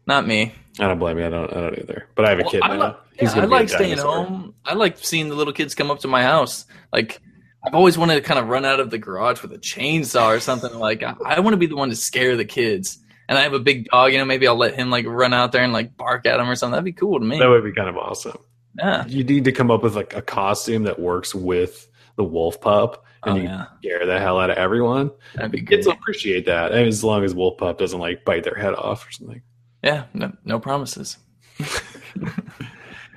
[0.08, 0.54] not me.
[0.80, 1.26] I don't blame you.
[1.26, 1.52] I don't.
[1.52, 2.08] I don't either.
[2.16, 2.98] But I have a Well, kid I now.
[3.20, 4.54] He's yeah, I like staying home.
[4.66, 6.66] I like seeing the little kids come up to my house.
[6.92, 7.22] Like
[7.64, 10.40] I've always wanted to kind of run out of the garage with a chainsaw or
[10.40, 10.74] something.
[10.80, 13.00] Like I, I want to be the one to scare the kids.
[13.28, 14.12] And I have a big dog.
[14.12, 16.50] You know, maybe I'll let him like run out there and like bark at him
[16.50, 16.74] or something.
[16.74, 17.40] That'd be cool to me.
[17.40, 18.38] That would be kind of awesome.
[18.78, 19.06] Yeah.
[19.08, 23.04] You need to come up with like a costume that works with the wolf pup,
[23.24, 23.66] and Oh, you yeah.
[23.80, 25.12] scare the hell out of everyone.
[25.34, 25.92] That'd be Kids good.
[25.94, 29.08] will appreciate that, and as long as wolf pup doesn't like bite their head off
[29.08, 29.42] or something.
[29.84, 30.06] Yeah.
[30.14, 31.18] No, no promises.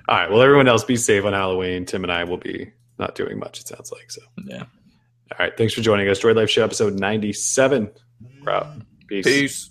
[0.08, 0.30] All right.
[0.30, 1.84] Well, everyone else be safe on Halloween.
[1.84, 3.60] Tim and I will be not doing much.
[3.60, 4.22] It sounds like so.
[4.46, 4.62] Yeah.
[4.62, 5.54] All right.
[5.56, 6.18] Thanks for joining us.
[6.20, 7.90] Droid Life Show episode ninety-seven.
[8.42, 8.68] We're out.
[9.06, 9.24] Peace.
[9.26, 9.70] Peace.